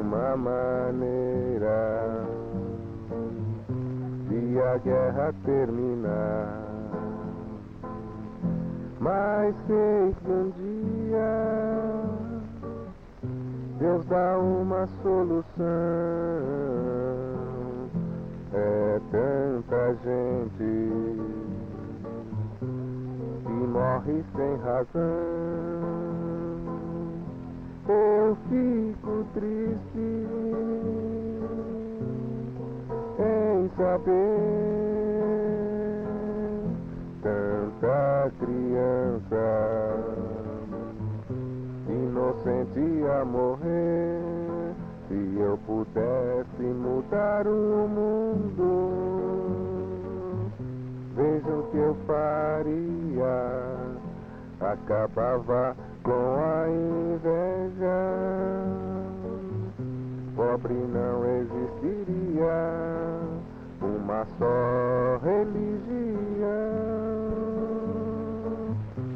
uma 0.00 0.36
maneira 0.36 1.72
de 4.28 4.60
a 4.60 4.78
guerra 4.78 5.34
terminar. 5.44 6.62
Mas 9.00 9.54
sei 9.66 10.14
que 10.22 10.30
um 10.30 10.50
dia 10.50 11.72
Deus 13.82 14.06
dá 14.06 14.38
uma 14.38 14.86
solução. 15.02 15.42
É 18.54 19.00
tanta 19.10 19.94
gente 20.04 21.22
que 23.42 23.50
morre 23.50 24.24
sem 24.36 24.56
razão. 24.58 26.11
Eu 27.88 28.36
fico 28.48 29.24
triste 29.34 30.26
em 33.18 33.70
saber 33.76 34.12
tanta 37.22 38.30
criança 38.38 39.46
inocente 41.88 43.04
a 43.20 43.24
morrer. 43.24 44.22
Se 45.08 45.38
eu 45.40 45.58
pudesse 45.66 46.62
mudar 46.62 47.48
o 47.48 47.88
mundo, 47.88 48.70
veja 51.16 51.50
o 51.50 51.62
que 51.72 51.78
eu 51.78 51.96
faria. 52.06 53.42
Acabava 54.60 55.76
com 56.02 56.12
a 56.12 56.68
inveja. 56.68 58.00
Pobre 60.34 60.74
não 60.74 61.24
existiria 61.40 62.82
uma 63.80 64.26
só 64.38 65.18
religião. 65.24 65.62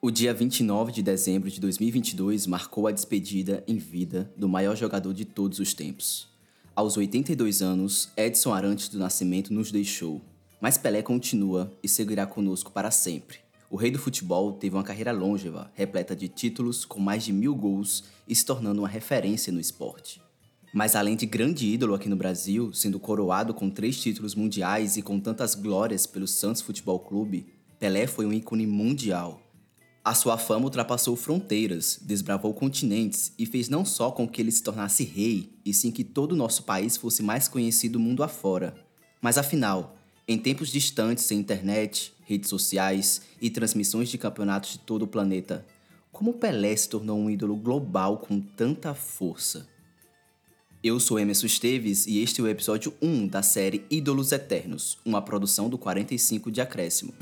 O 0.00 0.10
dia 0.12 0.32
29 0.32 0.92
de 0.92 1.02
dezembro 1.02 1.50
de 1.50 1.60
2022 1.60 2.46
marcou 2.46 2.86
a 2.86 2.92
despedida 2.92 3.64
em 3.66 3.76
vida 3.76 4.32
do 4.36 4.48
maior 4.48 4.76
jogador 4.76 5.12
de 5.12 5.24
todos 5.24 5.58
os 5.58 5.74
tempos. 5.74 6.28
Aos 6.74 6.96
82 6.96 7.60
anos, 7.60 8.12
Edson 8.16 8.54
Arantes 8.54 8.88
do 8.88 8.98
Nascimento 8.98 9.52
nos 9.52 9.72
deixou, 9.72 10.22
mas 10.60 10.78
Pelé 10.78 11.02
continua 11.02 11.72
e 11.82 11.88
seguirá 11.88 12.26
conosco 12.26 12.72
para 12.72 12.90
sempre. 12.90 13.38
O 13.70 13.76
rei 13.76 13.90
do 13.90 13.98
futebol 13.98 14.52
teve 14.52 14.74
uma 14.74 14.82
carreira 14.82 15.12
longeva, 15.12 15.70
repleta 15.74 16.16
de 16.16 16.26
títulos, 16.26 16.84
com 16.84 16.98
mais 16.98 17.24
de 17.24 17.32
mil 17.32 17.54
gols 17.54 18.04
e 18.26 18.34
se 18.34 18.44
tornando 18.44 18.80
uma 18.80 18.88
referência 18.88 19.52
no 19.52 19.60
esporte. 19.60 20.22
Mas 20.72 20.96
além 20.96 21.16
de 21.16 21.26
grande 21.26 21.66
ídolo 21.66 21.94
aqui 21.94 22.08
no 22.08 22.16
Brasil, 22.16 22.72
sendo 22.72 22.98
coroado 22.98 23.54
com 23.54 23.70
três 23.70 24.00
títulos 24.00 24.34
mundiais 24.34 24.96
e 24.96 25.02
com 25.02 25.20
tantas 25.20 25.54
glórias 25.54 26.06
pelo 26.06 26.26
Santos 26.26 26.62
Futebol 26.62 26.98
Clube, 26.98 27.46
Pelé 27.78 28.06
foi 28.06 28.26
um 28.26 28.32
ícone 28.32 28.66
mundial. 28.66 29.42
A 30.04 30.14
sua 30.14 30.38
fama 30.38 30.64
ultrapassou 30.64 31.14
fronteiras, 31.14 31.98
desbravou 32.00 32.54
continentes 32.54 33.32
e 33.38 33.44
fez 33.44 33.68
não 33.68 33.84
só 33.84 34.10
com 34.10 34.26
que 34.26 34.40
ele 34.40 34.50
se 34.50 34.62
tornasse 34.62 35.04
rei, 35.04 35.58
e 35.64 35.74
sim 35.74 35.90
que 35.90 36.02
todo 36.02 36.32
o 36.32 36.36
nosso 36.36 36.62
país 36.62 36.96
fosse 36.96 37.22
mais 37.22 37.46
conhecido 37.48 38.00
mundo 38.00 38.22
afora. 38.22 38.74
Mas 39.20 39.36
afinal, 39.36 39.97
em 40.28 40.36
tempos 40.36 40.70
distantes 40.70 41.24
sem 41.24 41.38
internet, 41.38 42.12
redes 42.26 42.50
sociais 42.50 43.22
e 43.40 43.48
transmissões 43.48 44.10
de 44.10 44.18
campeonatos 44.18 44.72
de 44.72 44.80
todo 44.80 45.02
o 45.02 45.08
planeta, 45.08 45.66
como 46.12 46.34
Pelé 46.34 46.76
se 46.76 46.86
tornou 46.86 47.18
um 47.18 47.30
ídolo 47.30 47.56
global 47.56 48.18
com 48.18 48.38
tanta 48.38 48.92
força? 48.92 49.66
Eu 50.84 51.00
sou 51.00 51.18
Emerson 51.18 51.46
Esteves 51.46 52.06
e 52.06 52.22
este 52.22 52.42
é 52.42 52.44
o 52.44 52.48
episódio 52.48 52.92
1 53.00 53.26
da 53.26 53.42
série 53.42 53.86
Ídolos 53.90 54.30
Eternos, 54.30 54.98
uma 55.02 55.22
produção 55.22 55.70
do 55.70 55.78
45 55.78 56.50
de 56.50 56.60
Acréscimo. 56.60 57.14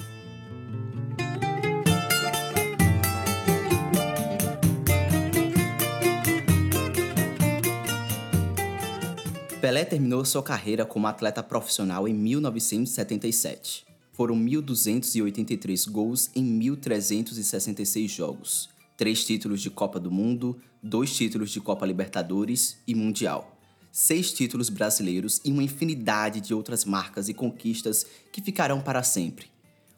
Pelé 9.67 9.85
terminou 9.85 10.25
sua 10.25 10.45
carreira 10.45 10.87
como 10.87 11.09
atleta 11.09 11.43
profissional 11.43 12.07
em 12.07 12.15
1977. 12.15 13.85
Foram 14.13 14.37
1.283 14.37 15.91
gols 15.91 16.31
em 16.37 16.45
1.366 16.61 18.07
jogos, 18.07 18.69
três 18.97 19.25
títulos 19.25 19.61
de 19.61 19.69
Copa 19.69 19.99
do 19.99 20.09
Mundo, 20.09 20.57
dois 20.81 21.13
títulos 21.17 21.51
de 21.51 21.61
Copa 21.61 21.85
Libertadores 21.85 22.77
e 22.87 22.95
Mundial, 22.95 23.59
seis 23.91 24.33
títulos 24.33 24.71
brasileiros 24.71 25.41
e 25.45 25.51
uma 25.51 25.65
infinidade 25.65 26.41
de 26.41 26.55
outras 26.55 26.85
marcas 26.85 27.29
e 27.29 27.35
conquistas 27.35 28.07
que 28.31 28.41
ficarão 28.41 28.81
para 28.81 29.03
sempre. 29.03 29.49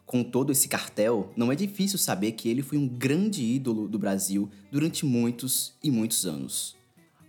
Com 0.03 0.23
todo 0.23 0.51
esse 0.51 0.67
cartel, 0.67 1.31
não 1.37 1.51
é 1.51 1.55
difícil 1.55 1.99
saber 1.99 2.31
que 2.31 2.49
ele 2.49 2.63
foi 2.63 2.79
um 2.79 2.87
grande 2.87 3.43
ídolo 3.43 3.87
do 3.87 3.99
Brasil 3.99 4.49
durante 4.71 5.05
muitos 5.05 5.75
e 5.83 5.91
muitos 5.91 6.25
anos. 6.25 6.75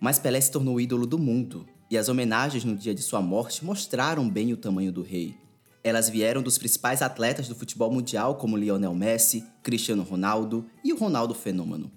Mas 0.00 0.18
Pelé 0.18 0.40
se 0.40 0.50
tornou 0.50 0.80
ídolo 0.80 1.06
do 1.06 1.18
mundo, 1.18 1.66
e 1.90 1.98
as 1.98 2.08
homenagens 2.08 2.64
no 2.64 2.76
dia 2.76 2.94
de 2.94 3.02
sua 3.02 3.20
morte 3.20 3.64
mostraram 3.64 4.28
bem 4.30 4.52
o 4.52 4.56
tamanho 4.56 4.92
do 4.92 5.02
rei. 5.02 5.34
Elas 5.82 6.08
vieram 6.08 6.42
dos 6.42 6.56
principais 6.56 7.02
atletas 7.02 7.48
do 7.48 7.54
futebol 7.54 7.90
mundial 7.90 8.36
como 8.36 8.56
Lionel 8.56 8.94
Messi, 8.94 9.44
Cristiano 9.62 10.02
Ronaldo 10.02 10.64
e 10.84 10.92
o 10.92 10.96
Ronaldo 10.96 11.34
Fenômeno. 11.34 11.90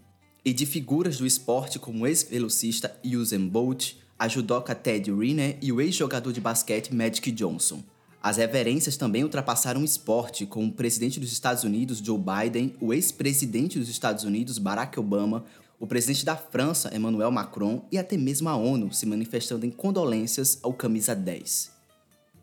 E 0.44 0.52
de 0.52 0.66
figuras 0.66 1.18
do 1.18 1.28
esporte 1.28 1.78
como 1.78 2.04
o 2.04 2.08
ex-velocista 2.08 2.96
Usain 3.06 3.48
Bolt, 3.48 3.94
a 4.18 4.28
judoca 4.28 4.74
Ted 4.74 5.12
Riner 5.12 5.58
e 5.62 5.72
o 5.72 5.80
ex-jogador 5.80 6.34
de 6.34 6.42
basquete 6.42 6.94
Magic 6.94 7.32
Johnson. 7.32 7.84
As 8.22 8.38
reverências 8.38 8.96
também 8.96 9.22
ultrapassaram 9.22 9.82
o 9.82 9.86
esporte, 9.86 10.46
com 10.46 10.66
o 10.66 10.72
presidente 10.72 11.20
dos 11.20 11.34
Estados 11.34 11.66
Unidos 11.66 12.00
Joe 12.00 12.18
Biden, 12.18 12.74
o 12.80 12.94
ex-presidente 12.94 13.78
dos 13.78 13.90
Estados 13.90 14.24
Unidos 14.24 14.58
Barack 14.58 14.98
Obama, 14.98 15.44
o 15.80 15.88
presidente 15.88 16.24
da 16.24 16.36
França, 16.36 16.96
Emmanuel 16.96 17.32
Macron, 17.32 17.86
e 17.92 17.98
até 17.98 18.16
mesmo 18.18 18.50
a 18.50 18.56
ONU 18.56 18.94
se 18.94 19.06
manifestando 19.06 19.66
em 19.66 19.72
condolências 19.72 20.60
ao 20.62 20.74
camisa 20.74 21.16
10. 21.16 21.72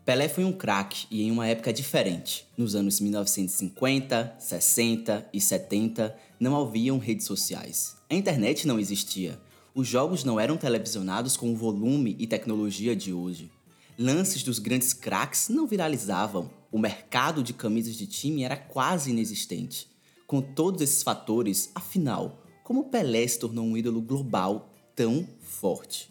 Pelé 0.03 0.27
foi 0.27 0.43
um 0.43 0.51
craque 0.51 1.05
e 1.11 1.23
em 1.23 1.31
uma 1.31 1.47
época 1.47 1.71
diferente. 1.71 2.47
Nos 2.57 2.75
anos 2.75 2.99
1950, 2.99 4.35
60 4.39 5.29
e 5.31 5.39
70 5.39 6.15
não 6.39 6.59
haviam 6.59 6.97
redes 6.97 7.25
sociais. 7.25 7.95
A 8.09 8.15
internet 8.15 8.67
não 8.67 8.79
existia. 8.79 9.39
Os 9.73 9.87
jogos 9.87 10.23
não 10.23 10.39
eram 10.39 10.57
televisionados 10.57 11.37
com 11.37 11.51
o 11.51 11.55
volume 11.55 12.15
e 12.19 12.25
tecnologia 12.25 12.95
de 12.95 13.13
hoje. 13.13 13.51
Lances 13.97 14.41
dos 14.43 14.57
grandes 14.57 14.91
craques 14.91 15.49
não 15.49 15.67
viralizavam. 15.67 16.49
O 16.71 16.79
mercado 16.79 17.43
de 17.43 17.53
camisas 17.53 17.95
de 17.95 18.07
time 18.07 18.43
era 18.43 18.57
quase 18.57 19.11
inexistente. 19.11 19.87
Com 20.25 20.41
todos 20.41 20.81
esses 20.81 21.03
fatores, 21.03 21.69
afinal, 21.75 22.40
como 22.71 22.85
Pelé 22.85 23.27
se 23.27 23.37
tornou 23.37 23.65
um 23.65 23.75
ídolo 23.75 24.01
global 24.01 24.73
tão 24.95 25.27
forte. 25.41 26.09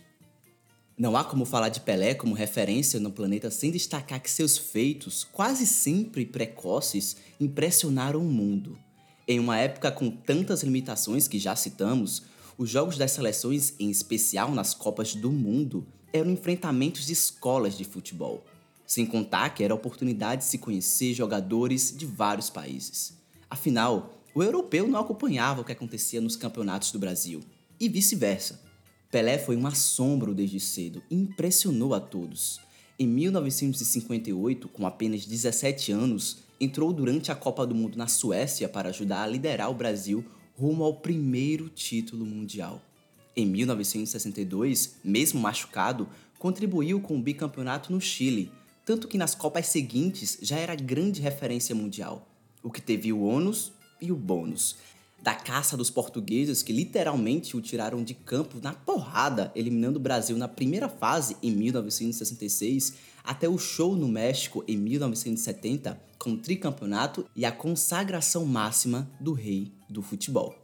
Não 0.95 1.17
há 1.17 1.25
como 1.25 1.47
falar 1.47 1.71
de 1.71 1.81
Pelé 1.81 2.15
como 2.15 2.35
referência 2.35 3.01
no 3.01 3.11
planeta 3.11 3.51
sem 3.51 3.71
destacar 3.71 4.21
que 4.21 4.31
seus 4.31 4.59
feitos, 4.59 5.25
quase 5.25 5.67
sempre 5.67 6.27
precoces, 6.27 7.17
impressionaram 7.41 8.21
o 8.21 8.31
mundo. 8.31 8.79
Em 9.27 9.41
uma 9.41 9.57
época 9.57 9.91
com 9.91 10.11
tantas 10.11 10.63
limitações 10.63 11.27
que 11.27 11.39
já 11.39 11.57
citamos, 11.57 12.25
os 12.59 12.69
jogos 12.69 12.99
das 12.99 13.13
seleções, 13.13 13.73
em 13.81 13.89
especial 13.89 14.53
nas 14.53 14.75
Copas 14.75 15.15
do 15.15 15.33
Mundo, 15.33 15.87
eram 16.13 16.31
enfrentamentos 16.31 17.07
de 17.07 17.15
escolas 17.15 17.75
de 17.75 17.85
futebol. 17.85 18.45
Sem 18.87 19.07
contar 19.07 19.55
que 19.55 19.65
era 19.65 19.73
a 19.73 19.77
oportunidade 19.77 20.43
de 20.43 20.49
se 20.49 20.59
conhecer 20.59 21.15
jogadores 21.15 21.97
de 21.97 22.05
vários 22.05 22.51
países. 22.51 23.19
Afinal, 23.49 24.20
o 24.35 24.43
europeu 24.43 24.87
não 24.87 25.01
acompanhava 25.01 25.61
o 25.61 25.65
que 25.65 25.73
acontecia 25.73 26.21
nos 26.21 26.37
campeonatos 26.37 26.93
do 26.93 26.99
Brasil, 26.99 27.41
e 27.79 27.89
vice-versa. 27.89 28.61
Pelé 29.11 29.39
foi 29.39 29.57
um 29.57 29.67
assombro 29.67 30.35
desde 30.35 30.61
cedo 30.61 31.03
e 31.11 31.17
impressionou 31.17 31.95
a 31.95 32.01
todos. 32.01 32.61
Em 32.99 33.07
1958, 33.07 34.69
com 34.69 34.87
apenas 34.87 35.25
17 35.25 35.91
anos, 35.91 36.45
entrou 36.61 36.93
durante 36.93 37.33
a 37.33 37.35
Copa 37.35 37.67
do 37.67 37.75
Mundo 37.75 37.97
na 37.97 38.07
Suécia 38.07 38.69
para 38.69 38.91
ajudar 38.91 39.23
a 39.23 39.27
liderar 39.27 39.71
o 39.71 39.75
Brasil 39.75 40.25
rumo 40.57 40.85
ao 40.85 40.95
primeiro 40.95 41.69
título 41.71 42.27
mundial. 42.27 42.83
Em 43.35 43.47
1962, 43.47 44.97
mesmo 45.03 45.41
machucado, 45.41 46.09
contribuiu 46.39 47.01
com 47.01 47.17
o 47.17 47.23
bicampeonato 47.23 47.91
no 47.91 48.01
Chile, 48.01 48.53
tanto 48.85 49.09
que 49.09 49.17
nas 49.17 49.35
Copas 49.35 49.67
seguintes 49.67 50.39
já 50.43 50.59
era 50.59 50.75
grande 50.75 51.21
referência 51.21 51.75
mundial, 51.75 52.29
o 52.63 52.71
que 52.71 52.83
teve 52.83 53.13
o 53.13 53.23
ônus 53.23 53.73
e 54.01 54.11
o 54.13 54.17
bônus. 54.17 54.77
Da 55.23 55.35
caça 55.35 55.77
dos 55.77 55.91
portugueses 55.91 56.63
que 56.63 56.73
literalmente 56.73 57.57
o 57.57 57.61
tiraram 57.61 58.03
de 58.03 58.15
campo 58.15 58.59
na 58.63 58.73
porrada, 58.73 59.53
eliminando 59.55 59.99
o 59.99 60.03
Brasil 60.03 60.37
na 60.39 60.49
primeira 60.49 60.89
fase 60.89 61.37
em 61.43 61.51
1966, 61.51 62.95
até 63.23 63.47
o 63.49 63.59
show 63.59 63.95
no 63.95 64.09
México 64.09 64.65
em 64.67 64.79
1970 64.79 66.01
com 66.19 66.33
o 66.33 66.39
tricampeonato 66.39 67.27
e 67.35 67.45
a 67.45 67.53
consagração 67.53 68.45
máxima 68.45 69.11
do 69.19 69.33
rei 69.33 69.73
do 69.89 70.03
futebol. 70.03 70.55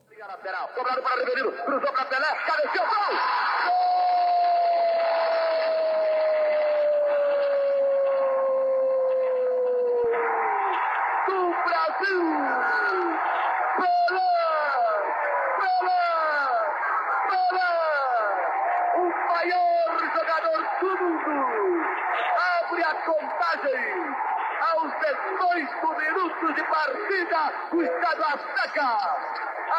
Aos 24.77 24.93
18 24.93 25.99
minutos 25.99 26.55
de 26.55 26.63
partida, 26.69 27.53
o 27.73 27.83
Estado 27.83 28.25
Azteca, 28.25 28.99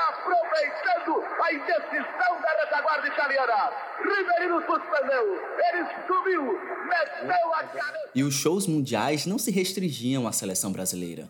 aproveitando 0.10 1.24
a 1.44 1.54
indecisão 1.54 2.42
da 2.42 2.50
retaguarda 2.62 3.08
italiana. 3.08 3.72
Riverino 4.00 4.62
suspendeu, 4.66 5.40
ele 5.72 5.88
subiu, 6.08 6.44
meteu 6.86 7.54
a 7.54 7.64
cara. 7.64 8.10
E 8.14 8.24
os 8.24 8.34
shows 8.34 8.68
mundiais 8.68 9.26
não 9.26 9.38
se 9.38 9.52
restringiam 9.52 10.28
à 10.28 10.32
seleção 10.32 10.72
brasileira. 10.72 11.30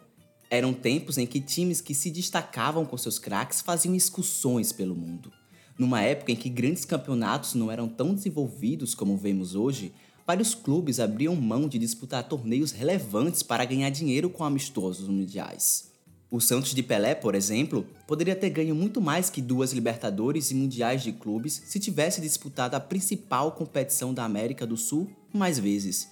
Eram 0.50 0.74
tempos 0.74 1.18
em 1.18 1.28
que 1.28 1.42
times 1.42 1.82
que 1.82 1.94
se 1.94 2.10
destacavam 2.10 2.86
com 2.86 2.98
seus 2.98 3.20
craques 3.20 3.62
faziam 3.62 3.94
excursões 3.94 4.72
pelo 4.72 4.96
mundo. 4.96 5.32
Numa 5.78 6.02
época 6.02 6.32
em 6.32 6.36
que 6.36 6.50
grandes 6.50 6.86
campeonatos 6.86 7.54
não 7.54 7.72
eram 7.72 7.88
tão 7.88 8.14
desenvolvidos 8.14 8.96
como 8.96 9.18
vemos 9.18 9.56
hoje, 9.56 9.94
vários 10.26 10.56
clubes 10.56 11.00
abriam 11.00 11.36
mão 11.36 11.68
de 11.68 11.78
disputar 11.78 12.28
torneios 12.28 12.72
relevantes 12.72 13.44
para 13.44 13.66
ganhar 13.66 13.90
dinheiro 13.90 14.30
com 14.30 14.44
amistosos 14.44 15.08
mundiais. 15.08 15.92
O 16.30 16.42
Santos 16.42 16.74
de 16.74 16.84
Pelé, 16.84 17.16
por 17.16 17.36
exemplo, 17.36 17.86
poderia 18.06 18.36
ter 18.36 18.50
ganho 18.50 18.76
muito 18.76 19.00
mais 19.00 19.30
que 19.30 19.42
duas 19.42 19.72
Libertadores 19.72 20.52
e 20.52 20.56
Mundiais 20.56 21.02
de 21.02 21.14
clubes 21.14 21.62
se 21.66 21.80
tivesse 21.80 22.20
disputado 22.20 22.76
a 22.76 22.82
principal 22.82 23.54
competição 23.54 24.14
da 24.14 24.26
América 24.26 24.68
do 24.68 24.76
Sul 24.76 25.10
mais 25.32 25.58
vezes. 25.58 26.10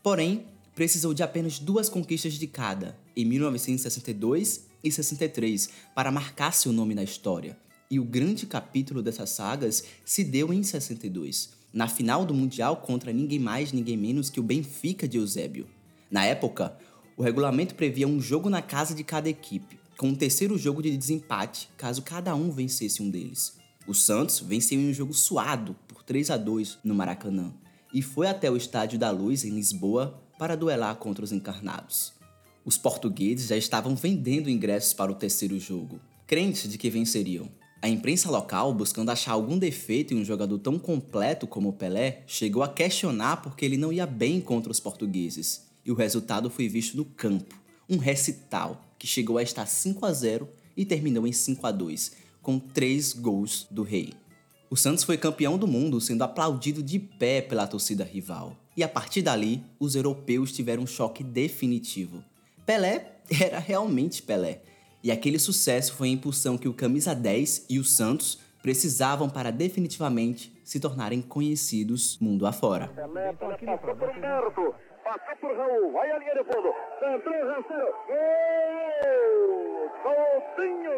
Porém, 0.00 0.44
precisou 0.78 1.12
de 1.12 1.24
apenas 1.24 1.58
duas 1.58 1.88
conquistas 1.88 2.34
de 2.34 2.46
cada, 2.46 2.96
em 3.16 3.24
1962 3.24 4.68
e 4.84 4.92
63, 4.92 5.70
para 5.92 6.12
marcar 6.12 6.52
seu 6.52 6.72
nome 6.72 6.94
na 6.94 7.02
história. 7.02 7.58
E 7.90 7.98
o 7.98 8.04
grande 8.04 8.46
capítulo 8.46 9.02
dessas 9.02 9.30
sagas 9.30 9.82
se 10.04 10.22
deu 10.22 10.52
em 10.52 10.62
62, 10.62 11.50
na 11.72 11.88
final 11.88 12.24
do 12.24 12.32
Mundial 12.32 12.76
contra 12.76 13.12
ninguém 13.12 13.40
mais, 13.40 13.72
ninguém 13.72 13.96
menos 13.96 14.30
que 14.30 14.38
o 14.38 14.42
Benfica 14.44 15.08
de 15.08 15.18
Eusébio. 15.18 15.66
Na 16.08 16.24
época, 16.24 16.78
o 17.16 17.24
regulamento 17.24 17.74
previa 17.74 18.06
um 18.06 18.20
jogo 18.20 18.48
na 18.48 18.62
casa 18.62 18.94
de 18.94 19.02
cada 19.02 19.28
equipe, 19.28 19.80
com 19.96 20.10
um 20.10 20.14
terceiro 20.14 20.56
jogo 20.56 20.80
de 20.80 20.96
desempate 20.96 21.68
caso 21.76 22.02
cada 22.02 22.36
um 22.36 22.52
vencesse 22.52 23.02
um 23.02 23.10
deles. 23.10 23.58
O 23.84 23.94
Santos 23.94 24.38
venceu 24.38 24.78
em 24.78 24.90
um 24.90 24.94
jogo 24.94 25.12
suado 25.12 25.74
por 25.88 26.04
3 26.04 26.30
a 26.30 26.36
2 26.36 26.78
no 26.84 26.94
Maracanã 26.94 27.52
e 27.92 28.00
foi 28.00 28.28
até 28.28 28.48
o 28.48 28.56
Estádio 28.56 28.96
da 28.96 29.10
Luz 29.10 29.44
em 29.44 29.50
Lisboa 29.50 30.22
para 30.38 30.56
duelar 30.56 30.96
contra 30.96 31.24
os 31.24 31.32
encarnados. 31.32 32.12
Os 32.64 32.78
portugueses 32.78 33.48
já 33.48 33.56
estavam 33.56 33.96
vendendo 33.96 34.48
ingressos 34.48 34.92
para 34.92 35.10
o 35.10 35.14
terceiro 35.14 35.58
jogo, 35.58 36.00
crentes 36.26 36.70
de 36.70 36.78
que 36.78 36.88
venceriam. 36.88 37.48
A 37.80 37.88
imprensa 37.88 38.30
local, 38.30 38.74
buscando 38.74 39.10
achar 39.10 39.32
algum 39.32 39.58
defeito 39.58 40.12
em 40.12 40.20
um 40.20 40.24
jogador 40.24 40.58
tão 40.58 40.78
completo 40.78 41.46
como 41.46 41.72
Pelé, 41.72 42.22
chegou 42.26 42.62
a 42.62 42.68
questionar 42.68 43.38
porque 43.42 43.64
ele 43.64 43.76
não 43.76 43.92
ia 43.92 44.04
bem 44.04 44.40
contra 44.40 44.70
os 44.70 44.80
portugueses. 44.80 45.66
E 45.84 45.90
o 45.90 45.94
resultado 45.94 46.50
foi 46.50 46.68
visto 46.68 46.96
no 46.96 47.04
campo, 47.04 47.54
um 47.88 47.96
recital 47.96 48.84
que 48.98 49.06
chegou 49.06 49.38
a 49.38 49.42
estar 49.42 49.64
5 49.64 50.04
a 50.04 50.12
0 50.12 50.48
e 50.76 50.84
terminou 50.84 51.26
em 51.26 51.32
5 51.32 51.66
a 51.66 51.70
2, 51.70 52.12
com 52.42 52.58
três 52.58 53.12
gols 53.12 53.66
do 53.70 53.82
Rei. 53.82 54.12
O 54.70 54.76
Santos 54.76 55.04
foi 55.04 55.16
campeão 55.16 55.56
do 55.56 55.66
mundo, 55.66 56.00
sendo 56.00 56.22
aplaudido 56.22 56.82
de 56.82 56.98
pé 56.98 57.40
pela 57.40 57.66
torcida 57.66 58.04
rival. 58.04 58.54
E 58.76 58.82
a 58.82 58.88
partir 58.88 59.22
dali, 59.22 59.64
os 59.80 59.94
europeus 59.94 60.52
tiveram 60.52 60.82
um 60.82 60.86
choque 60.86 61.24
definitivo. 61.24 62.22
Pelé 62.66 63.16
era 63.42 63.58
realmente 63.58 64.22
Pelé 64.22 64.60
e 65.02 65.10
aquele 65.12 65.38
sucesso 65.38 65.94
foi 65.94 66.08
a 66.08 66.10
impulsão 66.10 66.58
que 66.58 66.68
o 66.68 66.74
Camisa 66.74 67.14
10 67.14 67.66
e 67.70 67.78
o 67.78 67.84
Santos 67.84 68.42
precisavam 68.62 69.30
para 69.30 69.50
definitivamente 69.50 70.52
se 70.64 70.80
tornarem 70.80 71.22
conhecidos 71.22 72.18
mundo 72.20 72.46
afora. 72.46 72.88
Pelé, 72.88 73.32
passou 73.32 73.56
por 75.40 75.56
Raul, 75.56 75.92
vai 75.92 76.10
a 76.10 76.18
linha 76.18 76.34
de 76.34 76.44
fundo, 76.44 76.62
gol! 76.62 76.74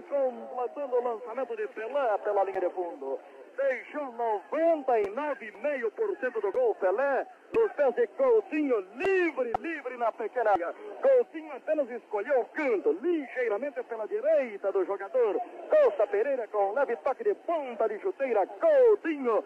Completando 0.09 0.97
o 0.97 1.05
lançamento 1.05 1.57
de 1.57 1.69
Pelé 1.69 2.19
pela 2.19 2.45
linha 2.45 2.61
de 2.61 2.71
fundo 2.71 3.19
deixou 3.61 4.13
99,5% 4.13 6.41
do 6.41 6.53
gol 6.53 6.75
Pelé 6.77 7.27
nos 7.53 7.73
pés 7.73 7.93
de 7.95 8.07
Coutinho, 8.09 8.81
livre, 8.95 9.53
livre 9.61 9.97
na 9.97 10.13
pequena 10.13 10.51
área. 10.51 10.75
Coutinho 11.03 11.53
apenas 11.53 11.91
escolheu 11.91 12.41
o 12.41 12.45
canto, 12.47 12.93
ligeiramente 13.03 13.83
pela 13.83 14.07
direita 14.07 14.73
do 14.73 14.85
jogador. 14.85 15.41
Costa 15.69 16.07
Pereira 16.07 16.47
com 16.49 16.73
leve 16.73 16.97
toque 16.97 17.25
de 17.25 17.35
ponta 17.35 17.87
de 17.89 17.99
chuteira. 18.01 18.47
Coutinho, 18.47 19.45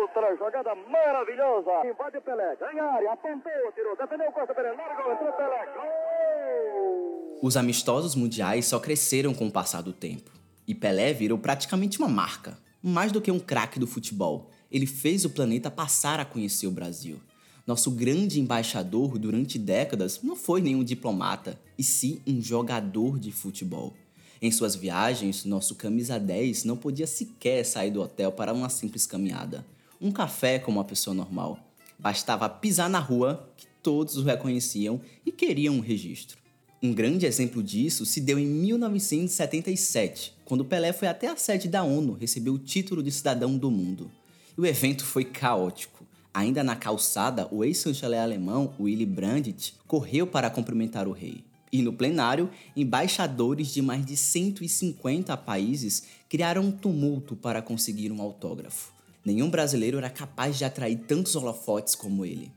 outra 0.00 0.34
jogada 0.36 0.74
maravilhosa. 0.74 1.86
Invade 1.86 2.20
Pelé, 2.22 2.56
ganha 2.56 2.84
área, 2.84 3.12
apontou, 3.12 3.72
tirou, 3.74 3.94
defendeu 3.96 4.32
Costa 4.32 4.54
Pereira, 4.54 4.76
largou, 4.76 5.12
entrou 5.12 5.32
Pelé, 5.32 5.66
gol! 5.74 7.38
Os 7.42 7.56
amistosos 7.56 8.16
mundiais 8.16 8.66
só 8.66 8.80
cresceram 8.80 9.34
com 9.34 9.46
o 9.46 9.52
passar 9.52 9.82
do 9.82 9.92
tempo. 9.92 10.30
E 10.66 10.74
Pelé 10.74 11.12
virou 11.12 11.38
praticamente 11.38 11.98
uma 11.98 12.08
marca 12.08 12.63
mais 12.90 13.10
do 13.10 13.20
que 13.20 13.30
um 13.30 13.40
craque 13.40 13.78
do 13.78 13.86
futebol, 13.86 14.50
ele 14.70 14.84
fez 14.84 15.24
o 15.24 15.30
planeta 15.30 15.70
passar 15.70 16.20
a 16.20 16.24
conhecer 16.24 16.66
o 16.66 16.70
Brasil. 16.70 17.18
Nosso 17.66 17.90
grande 17.90 18.38
embaixador 18.38 19.18
durante 19.18 19.58
décadas 19.58 20.20
não 20.22 20.36
foi 20.36 20.60
nenhum 20.60 20.84
diplomata, 20.84 21.58
e 21.78 21.82
sim 21.82 22.20
um 22.26 22.42
jogador 22.42 23.18
de 23.18 23.32
futebol. 23.32 23.94
Em 24.42 24.50
suas 24.50 24.74
viagens, 24.74 25.46
nosso 25.46 25.74
camisa 25.74 26.20
10 26.20 26.64
não 26.64 26.76
podia 26.76 27.06
sequer 27.06 27.64
sair 27.64 27.90
do 27.90 28.02
hotel 28.02 28.30
para 28.30 28.52
uma 28.52 28.68
simples 28.68 29.06
caminhada, 29.06 29.64
um 29.98 30.12
café 30.12 30.58
como 30.58 30.76
uma 30.76 30.84
pessoa 30.84 31.14
normal. 31.14 31.58
Bastava 31.98 32.50
pisar 32.50 32.90
na 32.90 32.98
rua 32.98 33.48
que 33.56 33.66
todos 33.82 34.18
o 34.18 34.22
reconheciam 34.22 35.00
e 35.24 35.32
queriam 35.32 35.76
um 35.76 35.80
registro. 35.80 36.43
Um 36.84 36.92
grande 36.92 37.24
exemplo 37.24 37.62
disso 37.62 38.04
se 38.04 38.20
deu 38.20 38.38
em 38.38 38.44
1977, 38.44 40.34
quando 40.44 40.66
Pelé 40.66 40.92
foi 40.92 41.08
até 41.08 41.28
a 41.28 41.34
sede 41.34 41.66
da 41.66 41.82
ONU 41.82 42.12
receber 42.12 42.50
o 42.50 42.58
título 42.58 43.02
de 43.02 43.10
cidadão 43.10 43.56
do 43.56 43.70
mundo. 43.70 44.10
E 44.54 44.60
o 44.60 44.66
evento 44.66 45.02
foi 45.02 45.24
caótico. 45.24 46.04
Ainda 46.34 46.62
na 46.62 46.76
calçada, 46.76 47.48
o 47.50 47.64
ex-chanceler 47.64 48.20
alemão 48.20 48.74
Willy 48.78 49.06
Brandt 49.06 49.76
correu 49.86 50.26
para 50.26 50.50
cumprimentar 50.50 51.08
o 51.08 51.12
rei. 51.12 51.42
E 51.72 51.80
no 51.80 51.90
plenário, 51.90 52.50
embaixadores 52.76 53.68
de 53.68 53.80
mais 53.80 54.04
de 54.04 54.14
150 54.14 55.34
países 55.38 56.02
criaram 56.28 56.64
um 56.64 56.70
tumulto 56.70 57.34
para 57.34 57.62
conseguir 57.62 58.12
um 58.12 58.20
autógrafo. 58.20 58.92
Nenhum 59.24 59.48
brasileiro 59.48 59.96
era 59.96 60.10
capaz 60.10 60.58
de 60.58 60.66
atrair 60.66 60.98
tantos 61.08 61.34
holofotes 61.34 61.94
como 61.94 62.26
ele. 62.26 62.52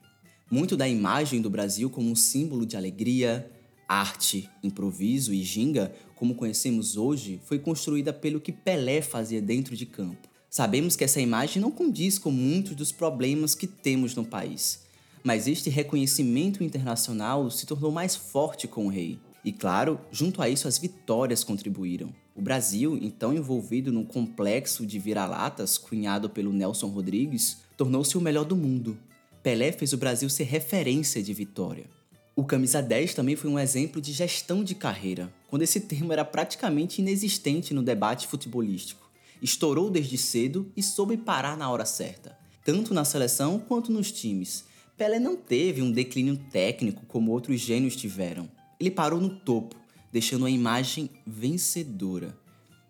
Muito 0.51 0.75
da 0.75 0.85
imagem 0.85 1.41
do 1.41 1.49
Brasil 1.49 1.89
como 1.89 2.11
um 2.11 2.15
símbolo 2.15 2.65
de 2.65 2.75
alegria, 2.75 3.49
arte, 3.87 4.49
improviso 4.61 5.33
e 5.33 5.41
ginga, 5.43 5.93
como 6.15 6.35
conhecemos 6.35 6.97
hoje, 6.97 7.39
foi 7.45 7.59
construída 7.59 8.11
pelo 8.11 8.41
que 8.41 8.51
Pelé 8.51 9.01
fazia 9.01 9.41
dentro 9.41 9.75
de 9.75 9.85
campo. 9.85 10.27
Sabemos 10.49 10.95
que 10.95 11.03
essa 11.03 11.21
imagem 11.21 11.61
não 11.61 11.71
condiz 11.71 12.17
com 12.17 12.31
muitos 12.31 12.75
dos 12.75 12.91
problemas 12.91 13.53
que 13.53 13.67
temos 13.67 14.15
no 14.15 14.25
país, 14.25 14.83
mas 15.23 15.47
este 15.47 15.69
reconhecimento 15.69 16.63
internacional 16.63 17.49
se 17.51 17.65
tornou 17.65 17.91
mais 17.91 18.15
forte 18.15 18.67
com 18.67 18.87
o 18.87 18.89
rei. 18.89 19.19
E 19.43 19.51
claro, 19.51 19.99
junto 20.11 20.41
a 20.41 20.49
isso 20.49 20.67
as 20.67 20.77
vitórias 20.77 21.43
contribuíram. 21.43 22.13
O 22.35 22.41
Brasil, 22.41 22.97
então 23.01 23.33
envolvido 23.33 23.91
num 23.91 24.05
complexo 24.05 24.85
de 24.85 24.99
vira-latas 24.99 25.77
cunhado 25.77 26.29
pelo 26.29 26.53
Nelson 26.53 26.87
Rodrigues, 26.87 27.57
tornou-se 27.75 28.17
o 28.17 28.21
melhor 28.21 28.45
do 28.45 28.55
mundo. 28.55 28.97
Pelé 29.41 29.71
fez 29.71 29.93
o 29.93 29.97
Brasil 29.97 30.29
ser 30.29 30.43
referência 30.43 31.21
de 31.21 31.33
vitória. 31.33 31.96
O 32.37 32.45
camisa 32.45 32.83
10 32.83 33.15
também 33.15 33.35
foi 33.35 33.49
um 33.49 33.57
exemplo 33.57 33.99
de 33.99 34.13
gestão 34.13 34.63
de 34.63 34.75
carreira, 34.75 35.33
quando 35.47 35.63
esse 35.63 35.79
termo 35.79 36.13
era 36.13 36.23
praticamente 36.23 37.01
inexistente 37.01 37.73
no 37.73 37.81
debate 37.81 38.27
futebolístico. 38.27 39.09
Estourou 39.41 39.89
desde 39.89 40.19
cedo 40.19 40.71
e 40.77 40.83
soube 40.83 41.17
parar 41.17 41.57
na 41.57 41.67
hora 41.67 41.83
certa, 41.83 42.37
tanto 42.63 42.93
na 42.93 43.03
seleção 43.03 43.57
quanto 43.57 43.91
nos 43.91 44.11
times. 44.11 44.65
Pelé 44.95 45.17
não 45.17 45.35
teve 45.35 45.81
um 45.81 45.91
declínio 45.91 46.37
técnico 46.51 47.07
como 47.07 47.31
outros 47.31 47.59
gênios 47.59 47.95
tiveram. 47.95 48.47
Ele 48.79 48.91
parou 48.91 49.19
no 49.19 49.29
topo, 49.29 49.75
deixando 50.13 50.45
a 50.45 50.51
imagem 50.51 51.09
vencedora. 51.25 52.37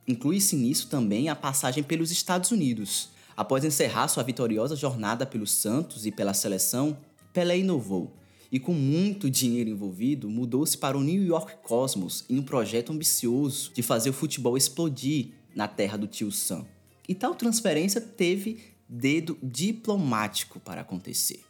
Inclui-se 0.05 0.57
nisso 0.57 0.89
também 0.89 1.29
a 1.29 1.35
passagem 1.37 1.83
pelos 1.85 2.11
Estados 2.11 2.51
Unidos. 2.51 3.11
Após 3.37 3.63
encerrar 3.63 4.09
sua 4.09 4.23
vitoriosa 4.23 4.75
jornada 4.75 5.25
pelo 5.25 5.47
Santos 5.47 6.05
e 6.05 6.11
pela 6.11 6.33
seleção, 6.33 6.97
Pelé 7.31 7.59
inovou 7.59 8.11
e 8.51 8.59
com 8.59 8.73
muito 8.73 9.29
dinheiro 9.29 9.69
envolvido, 9.69 10.29
mudou-se 10.29 10.77
para 10.77 10.97
o 10.97 11.03
New 11.03 11.23
York 11.23 11.55
Cosmos 11.63 12.25
em 12.29 12.39
um 12.39 12.43
projeto 12.43 12.91
ambicioso 12.91 13.71
de 13.73 13.81
fazer 13.81 14.09
o 14.09 14.13
futebol 14.13 14.57
explodir 14.57 15.29
na 15.55 15.67
terra 15.67 15.97
do 15.97 16.07
tio 16.07 16.31
Sam. 16.31 16.65
E 17.07 17.15
tal 17.15 17.35
transferência 17.35 17.99
teve 17.99 18.59
dedo 18.87 19.37
diplomático 19.41 20.59
para 20.59 20.81
acontecer. 20.81 21.41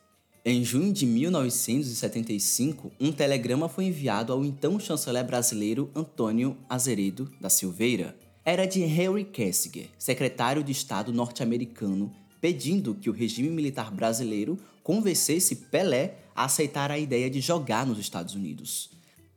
Em 0.49 0.63
junho 0.63 0.93
de 0.93 1.05
1975, 1.05 2.91
um 3.01 3.11
telegrama 3.11 3.67
foi 3.67 3.85
enviado 3.85 4.31
ao 4.31 4.45
então 4.45 4.79
chanceler 4.79 5.25
brasileiro 5.25 5.91
Antônio 5.93 6.55
Azeredo 6.69 7.29
da 7.41 7.49
Silveira. 7.49 8.15
Era 8.45 8.65
de 8.65 8.81
Henry 8.81 9.25
Kissinger, 9.25 9.89
secretário 9.99 10.63
de 10.63 10.71
Estado 10.71 11.11
norte-americano, 11.11 12.13
pedindo 12.39 12.95
que 12.95 13.09
o 13.09 13.13
regime 13.13 13.49
militar 13.49 13.91
brasileiro 13.91 14.57
convencesse 14.83 15.53
Pelé 15.53 16.15
a 16.38 16.46
aceitar 16.46 16.91
a 16.91 17.00
ideia 17.00 17.32
de 17.32 17.41
jogar 17.41 17.84
nos 17.84 17.98
Estados 17.98 18.36
Unidos. 18.36 18.91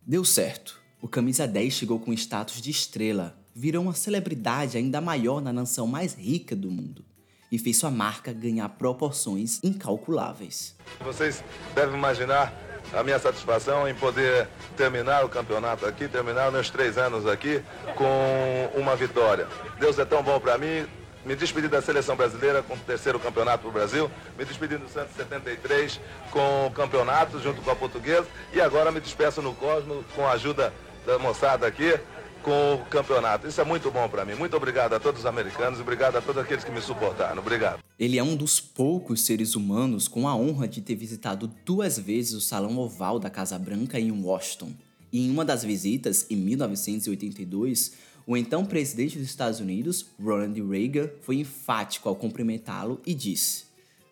Deu 0.07 0.23
certo. 0.23 0.79
O 1.01 1.09
camisa 1.09 1.49
10 1.49 1.73
chegou 1.73 1.99
com 1.99 2.13
status 2.13 2.61
de 2.61 2.71
estrela, 2.71 3.35
virou 3.55 3.83
uma 3.83 3.95
celebridade 3.95 4.77
ainda 4.77 5.01
maior 5.01 5.41
na 5.41 5.51
nação 5.51 5.87
mais 5.87 6.13
rica 6.13 6.55
do 6.55 6.71
mundo 6.71 7.03
e 7.51 7.59
fez 7.59 7.79
sua 7.79 7.91
marca 7.91 8.35
ganhar 8.35 8.69
proporções 8.69 9.61
incalculáveis. 9.65 10.77
Vocês 11.01 11.43
devem 11.75 11.97
imaginar 11.97 12.55
a 12.93 13.03
minha 13.03 13.19
satisfação 13.19 13.89
em 13.89 13.95
poder 13.95 14.47
terminar 14.77 15.25
o 15.25 15.29
campeonato 15.29 15.87
aqui, 15.87 16.07
terminar 16.07 16.53
meus 16.53 16.69
três 16.69 16.99
anos 16.99 17.27
aqui 17.27 17.63
com 17.97 18.79
uma 18.79 18.95
vitória. 18.95 19.49
Deus 19.79 19.99
é 19.99 20.05
tão 20.05 20.23
bom 20.23 20.39
para 20.39 20.59
mim. 20.59 20.87
Me 21.25 21.37
despedi 21.37 21.69
da 21.69 21.83
seleção 21.83 22.17
brasileira 22.17 22.63
com 22.63 22.75
o 22.75 22.79
terceiro 22.79 23.21
campeonato 23.21 23.59
para 23.59 23.69
o 23.69 23.73
Brasil. 23.73 24.11
Me 24.39 24.45
despedi 24.45 24.79
do 24.79 24.89
Santos 24.89 25.15
73 25.17 26.01
com 26.31 26.67
o 26.67 26.71
campeonato 26.71 27.39
junto 27.41 27.61
com 27.61 27.71
a 27.71 27.77
portuguesa. 27.77 28.27
E 28.55 28.61
agora 28.61 28.91
me 28.91 29.01
despeço 29.01 29.43
no 29.43 29.55
Cosmo 29.55 30.03
com 30.17 30.27
a 30.27 30.33
ajuda 30.33 30.73
da 31.07 31.19
moçada 31.19 31.67
aqui 31.67 31.99
com 32.43 32.75
o 32.75 32.79
campeonato. 32.87 33.47
Isso 33.47 33.61
é 33.61 33.65
muito 33.65 33.91
bom 33.91 34.09
para 34.09 34.25
mim. 34.25 34.35
Muito 34.35 34.57
obrigado 34.57 34.95
a 34.95 35.01
todos 35.01 35.21
os 35.21 35.27
americanos 35.27 35.79
e 35.79 35.83
obrigado 35.83 36.17
a 36.17 36.23
todos 36.23 36.43
aqueles 36.43 36.65
que 36.65 36.71
me 36.71 36.81
suportaram. 36.81 37.39
Obrigado. 37.39 37.81
Ele 37.99 38.19
é 38.19 38.23
um 38.23 38.35
dos 38.35 38.59
poucos 38.59 39.23
seres 39.27 39.55
humanos 39.55 40.09
com 40.09 40.27
a 40.27 40.35
honra 40.35 40.67
de 40.67 40.81
ter 40.81 40.95
visitado 40.95 41.51
duas 41.67 41.99
vezes 41.99 42.33
o 42.33 42.41
Salão 42.41 42.79
Oval 42.79 43.19
da 43.19 43.29
Casa 43.29 43.59
Branca 43.59 44.01
em 44.01 44.11
Washington. 44.11 44.73
E 45.13 45.27
em 45.27 45.31
uma 45.31 45.45
das 45.45 45.65
visitas, 45.65 46.27
em 46.31 46.37
1982, 46.37 47.93
o 48.27 48.37
então 48.37 48.65
presidente 48.65 49.19
dos 49.19 49.27
Estados 49.27 49.61
Unidos, 49.61 50.07
Ronald 50.23 50.61
Reagan, 50.63 51.11
foi 51.23 51.37
enfático 51.37 52.09
ao 52.09 52.17
cumprimentá-lo 52.17 53.01
e 53.07 53.15
disse: 53.15 53.65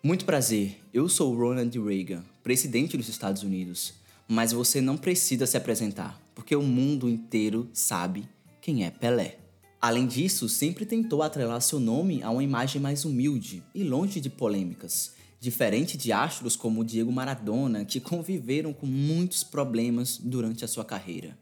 Muito 0.03 0.25
prazer, 0.25 0.79
eu 0.93 1.07
sou 1.07 1.35
Ronald 1.35 1.77
Reagan, 1.79 2.23
presidente 2.43 2.97
dos 2.97 3.09
Estados 3.09 3.43
Unidos, 3.43 3.93
mas 4.27 4.51
você 4.51 4.81
não 4.81 4.97
precisa 4.97 5.45
se 5.45 5.57
apresentar 5.57 6.19
porque 6.39 6.55
o 6.55 6.63
mundo 6.63 7.09
inteiro 7.09 7.69
sabe 7.73 8.23
quem 8.61 8.85
é 8.85 8.89
Pelé. 8.89 9.37
Além 9.81 10.07
disso, 10.07 10.47
sempre 10.47 10.85
tentou 10.85 11.21
atrelar 11.21 11.59
seu 11.59 11.81
nome 11.81 12.23
a 12.23 12.29
uma 12.29 12.41
imagem 12.41 12.81
mais 12.81 13.03
humilde 13.03 13.61
e 13.75 13.83
longe 13.83 14.21
de 14.21 14.29
polêmicas, 14.29 15.15
diferente 15.37 15.97
de 15.97 16.13
astros 16.13 16.55
como 16.55 16.85
Diego 16.85 17.11
Maradona, 17.11 17.83
que 17.83 17.99
conviveram 17.99 18.71
com 18.71 18.85
muitos 18.85 19.43
problemas 19.43 20.17
durante 20.17 20.63
a 20.63 20.67
sua 20.69 20.85
carreira. 20.85 21.37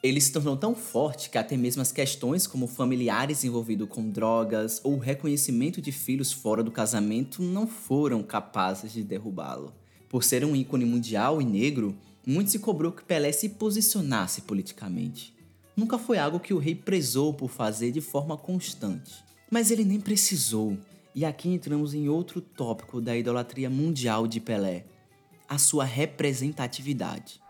Ele 0.00 0.20
se 0.20 0.30
tornou 0.30 0.56
tão 0.56 0.76
forte 0.76 1.28
que 1.28 1.38
até 1.38 1.56
mesmo 1.56 1.82
as 1.82 1.90
questões 1.90 2.46
como 2.46 2.68
familiares 2.68 3.42
envolvidos 3.42 3.88
com 3.88 4.08
drogas 4.08 4.80
ou 4.84 4.96
reconhecimento 4.96 5.82
de 5.82 5.90
filhos 5.90 6.32
fora 6.32 6.62
do 6.62 6.70
casamento 6.70 7.42
não 7.42 7.66
foram 7.66 8.22
capazes 8.22 8.92
de 8.92 9.02
derrubá-lo. 9.02 9.74
Por 10.08 10.22
ser 10.22 10.44
um 10.44 10.54
ícone 10.54 10.84
mundial 10.84 11.42
e 11.42 11.44
negro, 11.44 11.96
muito 12.24 12.50
se 12.50 12.60
cobrou 12.60 12.92
que 12.92 13.04
Pelé 13.04 13.32
se 13.32 13.48
posicionasse 13.48 14.42
politicamente. 14.42 15.34
Nunca 15.76 15.98
foi 15.98 16.18
algo 16.18 16.38
que 16.38 16.54
o 16.54 16.58
rei 16.58 16.74
prezou 16.74 17.34
por 17.34 17.48
fazer 17.48 17.90
de 17.90 18.00
forma 18.00 18.36
constante. 18.36 19.24
Mas 19.50 19.70
ele 19.70 19.84
nem 19.84 20.00
precisou. 20.00 20.78
E 21.14 21.24
aqui 21.24 21.48
entramos 21.48 21.94
em 21.94 22.08
outro 22.08 22.40
tópico 22.40 23.00
da 23.00 23.16
idolatria 23.16 23.68
mundial 23.68 24.26
de 24.26 24.40
Pelé: 24.40 24.84
a 25.48 25.58
sua 25.58 25.84
representatividade. 25.84 27.40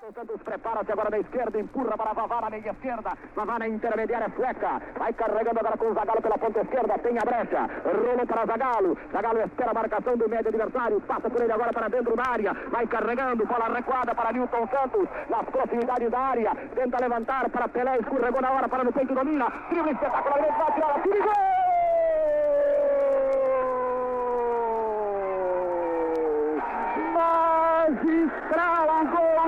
Prepara-se 0.49 0.91
agora 0.91 1.11
na 1.11 1.19
esquerda, 1.19 1.61
empurra 1.61 1.95
para 1.95 2.15
Vavá 2.15 2.41
na 2.41 2.49
meia 2.49 2.71
esquerda. 2.71 3.13
Vavá 3.37 3.59
na 3.59 3.69
intermediária 3.69 4.33
sueca. 4.35 4.81
Vai 4.99 5.13
carregando 5.13 5.61
agora 5.61 5.77
com 5.77 5.91
o 5.91 5.95
Zagalo 5.95 6.23
pela 6.23 6.39
ponta 6.39 6.61
esquerda. 6.63 6.99
Tem 7.01 7.19
a 7.19 7.23
brecha. 7.23 7.69
Rolou 7.85 8.27
para 8.27 8.47
Zagalo. 8.47 8.97
Zagalo 9.13 9.41
espera 9.43 9.71
a 9.71 9.75
marcação 9.75 10.17
do 10.17 10.27
médio 10.27 10.49
adversário. 10.49 11.03
Passa 11.03 11.29
por 11.29 11.43
ele 11.43 11.53
agora 11.53 11.71
para 11.71 11.89
dentro 11.89 12.17
da 12.17 12.23
área. 12.31 12.55
Vai 12.71 12.87
carregando. 12.87 13.45
Bola 13.45 13.69
recuada 13.69 14.15
para 14.15 14.33
Newton 14.33 14.67
Santos. 14.69 15.07
Nas 15.29 15.45
proximidades 15.51 16.11
da 16.11 16.19
área. 16.19 16.53
Tenta 16.75 16.99
levantar 16.99 17.51
para 17.51 17.69
Pelé. 17.69 17.99
Escorregou 17.99 18.41
na 18.41 18.51
hora 18.51 18.69
para 18.71 18.85
no 18.85 18.93
peito 18.93 19.15
domina. 19.15 19.53
Drible 19.69 19.93
espetacular. 19.93 20.59
Bate 20.59 20.83
a 20.83 21.01
tira 21.03 21.25
gol! 21.27 21.68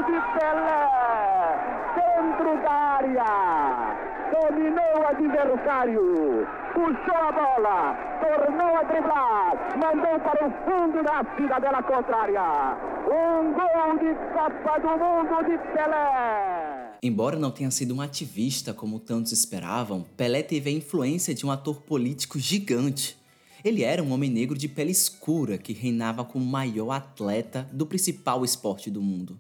Gol 0.01 0.07
de 0.07 0.21
Pelé, 0.39 0.87
dentro 1.95 2.63
da 2.63 2.73
área, 2.73 3.97
dominou 4.33 4.93
o 4.99 5.07
adversário, 5.07 6.47
puxou 6.73 7.17
a 7.17 7.33
bola, 7.33 7.97
tornou 8.21 8.77
a 8.77 8.83
driblar, 8.83 9.79
mandou 9.79 10.21
para 10.21 10.47
o 10.47 10.51
fundo 10.65 11.03
da 11.03 11.25
cidadela 11.37 11.83
contrária. 11.83 12.79
Um 13.07 13.53
gol 13.53 13.99
de 13.99 14.15
Copa 14.33 14.81
do 14.81 14.89
Mundo 14.89 15.51
de 15.51 15.59
Pelé. 15.73 16.99
Embora 17.03 17.39
não 17.39 17.51
tenha 17.51 17.71
sido 17.71 17.95
um 17.95 18.01
ativista 18.01 18.73
como 18.73 19.01
tantos 19.01 19.33
esperavam, 19.33 20.05
Pelé 20.17 20.43
teve 20.43 20.71
a 20.71 20.73
influência 20.73 21.35
de 21.35 21.45
um 21.45 21.51
ator 21.51 21.83
político 21.83 22.39
gigante 22.39 23.21
ele 23.63 23.83
era 23.83 24.03
um 24.03 24.11
homem 24.13 24.31
negro 24.31 24.57
de 24.57 24.67
pele 24.67 24.91
escura 24.91 25.59
que 25.59 25.75
reinava 25.75 26.25
como 26.25 26.43
o 26.43 26.49
maior 26.49 26.93
atleta 26.93 27.69
do 27.71 27.85
principal 27.85 28.43
esporte 28.43 28.91
do 28.91 29.03
mundo. 29.03 29.39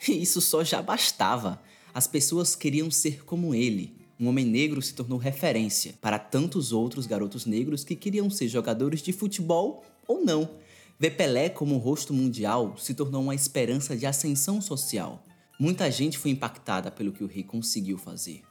Isso 0.08 0.40
só 0.40 0.62
já 0.62 0.80
bastava. 0.80 1.60
As 1.92 2.06
pessoas 2.06 2.54
queriam 2.54 2.90
ser 2.90 3.24
como 3.24 3.54
ele. 3.54 3.96
Um 4.20 4.28
homem 4.28 4.44
negro 4.44 4.82
se 4.82 4.94
tornou 4.94 5.18
referência 5.18 5.94
para 6.00 6.18
tantos 6.18 6.72
outros 6.72 7.06
garotos 7.06 7.46
negros 7.46 7.84
que 7.84 7.94
queriam 7.94 8.28
ser 8.28 8.48
jogadores 8.48 9.00
de 9.00 9.12
futebol 9.12 9.84
ou 10.06 10.24
não. 10.24 10.50
Ver 10.98 11.10
Pelé 11.12 11.48
como 11.48 11.78
rosto 11.78 12.12
mundial 12.12 12.74
se 12.76 12.94
tornou 12.94 13.22
uma 13.22 13.34
esperança 13.34 13.96
de 13.96 14.06
ascensão 14.06 14.60
social. 14.60 15.22
Muita 15.58 15.90
gente 15.90 16.18
foi 16.18 16.32
impactada 16.32 16.90
pelo 16.90 17.12
que 17.12 17.22
o 17.22 17.28
rei 17.28 17.44
conseguiu 17.44 17.96
fazer. 17.96 18.42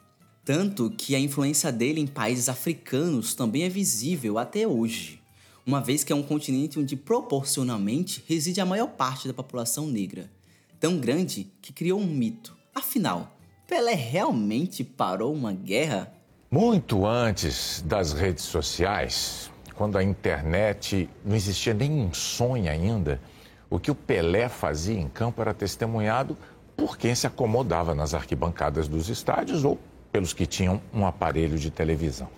Tanto 0.42 0.90
que 0.90 1.14
a 1.14 1.20
influência 1.20 1.70
dele 1.70 2.00
em 2.00 2.06
países 2.06 2.48
africanos 2.48 3.34
também 3.34 3.64
é 3.64 3.68
visível 3.68 4.38
até 4.38 4.66
hoje, 4.66 5.20
uma 5.66 5.82
vez 5.82 6.02
que 6.02 6.10
é 6.10 6.16
um 6.16 6.22
continente 6.22 6.78
onde 6.78 6.96
proporcionalmente 6.96 8.24
reside 8.26 8.58
a 8.58 8.64
maior 8.64 8.88
parte 8.88 9.28
da 9.28 9.34
população 9.34 9.86
negra, 9.86 10.30
tão 10.80 10.98
grande 10.98 11.50
que 11.60 11.72
criou 11.72 12.00
um 12.00 12.06
mito. 12.06 12.56
Afinal, 12.74 13.36
Pelé 13.66 13.94
realmente 13.94 14.84
parou 14.84 15.34
uma 15.34 15.52
guerra? 15.52 16.12
Muito 16.50 17.04
antes 17.04 17.82
das 17.86 18.12
redes 18.12 18.44
sociais, 18.44 19.50
quando 19.74 19.98
a 19.98 20.02
internet 20.02 21.08
não 21.24 21.36
existia 21.36 21.74
nenhum 21.74 22.12
sonho 22.14 22.70
ainda, 22.70 23.20
o 23.68 23.78
que 23.78 23.90
o 23.90 23.94
Pelé 23.94 24.48
fazia 24.48 24.98
em 24.98 25.08
campo 25.08 25.42
era 25.42 25.52
testemunhado 25.52 26.36
por 26.76 26.96
quem 26.96 27.14
se 27.14 27.26
acomodava 27.26 27.94
nas 27.94 28.14
arquibancadas 28.14 28.88
dos 28.88 29.08
estádios 29.08 29.64
ou 29.64 29.78
pelos 30.10 30.32
que 30.32 30.46
tinham 30.46 30.80
um 30.94 31.04
aparelho 31.04 31.58
de 31.58 31.70
televisão. 31.70 32.28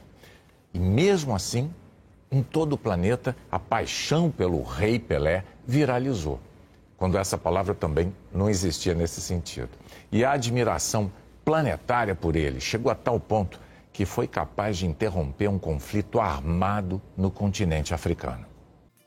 E 0.74 0.78
mesmo 0.78 1.34
assim, 1.34 1.70
em 2.32 2.42
todo 2.42 2.72
o 2.72 2.78
planeta, 2.78 3.36
a 3.50 3.58
paixão 3.58 4.30
pelo 4.30 4.62
Rei 4.62 4.98
Pelé 4.98 5.44
viralizou, 5.66 6.40
quando 7.00 7.16
essa 7.16 7.38
palavra 7.38 7.74
também 7.74 8.14
não 8.30 8.50
existia 8.50 8.94
nesse 8.94 9.22
sentido. 9.22 9.70
E 10.12 10.22
a 10.22 10.32
admiração 10.32 11.10
planetária 11.42 12.14
por 12.14 12.36
ele 12.36 12.60
chegou 12.60 12.92
a 12.92 12.94
tal 12.94 13.18
ponto 13.18 13.58
que 13.90 14.04
foi 14.04 14.28
capaz 14.28 14.76
de 14.76 14.86
interromper 14.86 15.48
um 15.48 15.58
conflito 15.58 16.20
armado 16.20 17.00
no 17.16 17.30
continente 17.30 17.94
africano. 17.94 18.44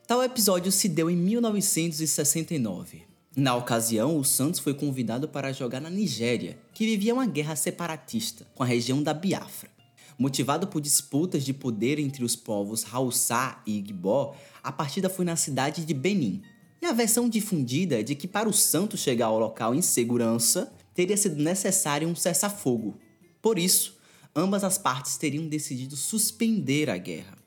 Tal 0.07 0.23
episódio 0.23 0.71
se 0.71 0.89
deu 0.89 1.07
em 1.07 1.15
1969. 1.15 3.03
Na 3.35 3.55
ocasião, 3.55 4.17
o 4.17 4.25
Santos 4.25 4.59
foi 4.59 4.73
convidado 4.73 5.27
para 5.27 5.53
jogar 5.53 5.79
na 5.79 5.91
Nigéria, 5.91 6.57
que 6.73 6.87
vivia 6.87 7.13
uma 7.13 7.27
guerra 7.27 7.55
separatista 7.55 8.43
com 8.55 8.63
a 8.63 8.65
região 8.65 9.03
da 9.03 9.13
Biafra. 9.13 9.69
Motivado 10.17 10.65
por 10.65 10.81
disputas 10.81 11.43
de 11.43 11.53
poder 11.53 11.99
entre 11.99 12.23
os 12.23 12.35
povos 12.35 12.85
Hausa 12.91 13.57
e 13.67 13.77
Igbo, 13.77 14.35
a 14.63 14.71
partida 14.71 15.09
foi 15.09 15.25
na 15.25 15.35
cidade 15.35 15.85
de 15.85 15.93
Benin. 15.93 16.41
E 16.83 16.85
a 16.85 16.91
versão 16.91 17.29
difundida 17.29 18.01
é 18.01 18.03
de 18.03 18.13
que 18.13 18.27
para 18.27 18.49
o 18.49 18.51
Santos 18.51 18.99
chegar 18.99 19.27
ao 19.27 19.39
local 19.39 19.73
em 19.73 19.81
segurança, 19.81 20.69
teria 20.93 21.15
sido 21.15 21.41
necessário 21.41 22.09
um 22.09 22.13
cessar-fogo. 22.13 22.99
Por 23.41 23.57
isso, 23.57 23.97
ambas 24.35 24.65
as 24.65 24.77
partes 24.77 25.15
teriam 25.15 25.47
decidido 25.47 25.95
suspender 25.95 26.89
a 26.89 26.97
guerra. 26.97 27.37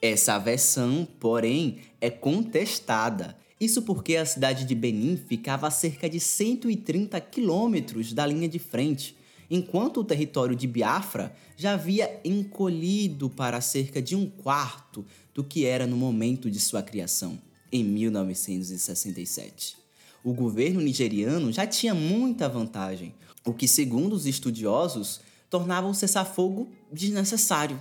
Essa 0.00 0.38
versão, 0.38 1.08
porém, 1.18 1.78
é 2.00 2.08
contestada 2.08 3.36
Isso 3.60 3.82
porque 3.82 4.14
a 4.14 4.26
cidade 4.26 4.64
de 4.64 4.74
Benin 4.76 5.16
ficava 5.16 5.66
a 5.66 5.72
cerca 5.72 6.08
de 6.08 6.20
130 6.20 7.20
quilômetros 7.20 8.12
da 8.12 8.24
linha 8.24 8.48
de 8.48 8.60
frente, 8.60 9.16
enquanto 9.50 10.00
o 10.00 10.04
território 10.04 10.54
de 10.54 10.68
Biafra 10.68 11.34
já 11.56 11.72
havia 11.72 12.20
encolhido 12.24 13.28
para 13.28 13.60
cerca 13.60 14.00
de 14.00 14.14
um 14.14 14.28
quarto 14.28 15.04
do 15.34 15.42
que 15.42 15.64
era 15.64 15.84
no 15.84 15.96
momento 15.96 16.48
de 16.48 16.60
sua 16.60 16.82
criação, 16.82 17.40
em 17.72 17.84
1967. 17.84 19.76
O 20.22 20.32
governo 20.32 20.80
nigeriano 20.80 21.52
já 21.52 21.66
tinha 21.66 21.94
muita 21.94 22.48
vantagem, 22.48 23.14
o 23.44 23.52
que, 23.52 23.68
segundo 23.68 24.14
os 24.14 24.26
estudiosos, 24.26 25.20
tornava 25.50 25.86
o 25.86 25.94
cessar-fogo 25.94 26.70
desnecessário. 26.92 27.80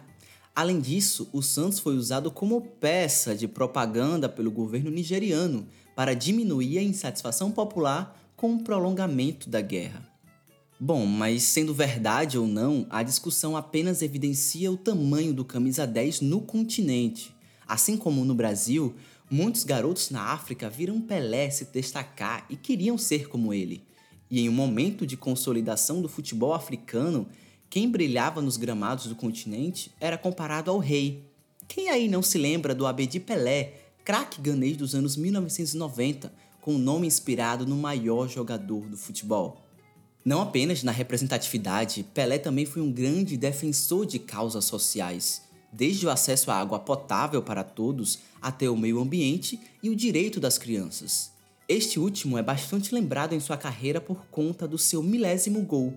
Além 0.55 0.79
disso, 0.79 1.29
o 1.31 1.41
Santos 1.41 1.79
foi 1.79 1.95
usado 1.95 2.29
como 2.29 2.61
peça 2.61 3.35
de 3.35 3.47
propaganda 3.47 4.29
pelo 4.29 4.51
governo 4.51 4.91
nigeriano 4.91 5.67
para 5.95 6.13
diminuir 6.13 6.77
a 6.77 6.83
insatisfação 6.83 7.51
popular 7.51 8.19
com 8.35 8.53
o 8.53 8.63
prolongamento 8.63 9.49
da 9.49 9.61
guerra. 9.61 10.07
Bom, 10.79 11.05
mas 11.05 11.43
sendo 11.43 11.73
verdade 11.73 12.37
ou 12.37 12.45
não, 12.45 12.85
a 12.89 13.03
discussão 13.03 13.55
apenas 13.55 14.01
evidencia 14.01 14.71
o 14.71 14.77
tamanho 14.77 15.33
do 15.33 15.45
camisa 15.45 15.87
10 15.87 16.21
no 16.21 16.41
continente. 16.41 17.33
Assim 17.65 17.95
como 17.95 18.25
no 18.25 18.35
Brasil, 18.35 18.93
muitos 19.33 19.63
garotos 19.63 20.11
na 20.11 20.25
África 20.25 20.69
viram 20.69 21.01
Pelé 21.01 21.49
se 21.49 21.65
destacar 21.65 22.45
e 22.51 22.55
queriam 22.55 22.99
ser 22.99 23.27
como 23.27 23.51
ele. 23.51 23.83
E 24.29 24.39
em 24.39 24.47
um 24.47 24.51
momento 24.53 25.07
de 25.07 25.17
consolidação 25.17 26.03
do 26.03 26.07
futebol 26.07 26.53
africano, 26.53 27.27
quem 27.67 27.89
brilhava 27.89 28.43
nos 28.43 28.57
gramados 28.57 29.07
do 29.07 29.15
continente 29.15 29.91
era 29.99 30.19
comparado 30.19 30.69
ao 30.69 30.77
rei. 30.77 31.27
Quem 31.67 31.89
aí 31.89 32.07
não 32.07 32.21
se 32.21 32.37
lembra 32.37 32.75
do 32.75 32.85
Abedi 32.85 33.19
Pelé, 33.19 33.73
craque 34.05 34.39
ganês 34.39 34.77
dos 34.77 34.93
anos 34.93 35.17
1990, 35.17 36.31
com 36.61 36.75
o 36.75 36.79
nome 36.79 37.07
inspirado 37.07 37.65
no 37.65 37.75
maior 37.75 38.29
jogador 38.29 38.87
do 38.87 38.97
futebol? 38.97 39.65
Não 40.23 40.43
apenas 40.43 40.83
na 40.83 40.91
representatividade, 40.91 42.05
Pelé 42.13 42.37
também 42.37 42.67
foi 42.67 42.83
um 42.83 42.91
grande 42.91 43.35
defensor 43.35 44.05
de 44.05 44.19
causas 44.19 44.65
sociais, 44.65 45.41
desde 45.73 46.05
o 46.05 46.09
acesso 46.09 46.51
à 46.51 46.55
água 46.55 46.79
potável 46.79 47.41
para 47.41 47.63
todos 47.63 48.19
até 48.41 48.69
o 48.69 48.77
meio 48.77 49.01
ambiente 49.01 49.59
e 49.81 49.89
o 49.89 49.95
direito 49.95 50.39
das 50.39 50.57
crianças. 50.57 51.31
Este 51.67 51.99
último 51.99 52.37
é 52.37 52.43
bastante 52.43 52.93
lembrado 52.93 53.33
em 53.33 53.39
sua 53.39 53.57
carreira 53.57 53.99
por 53.99 54.25
conta 54.29 54.67
do 54.67 54.77
seu 54.77 55.01
milésimo 55.01 55.61
gol. 55.61 55.93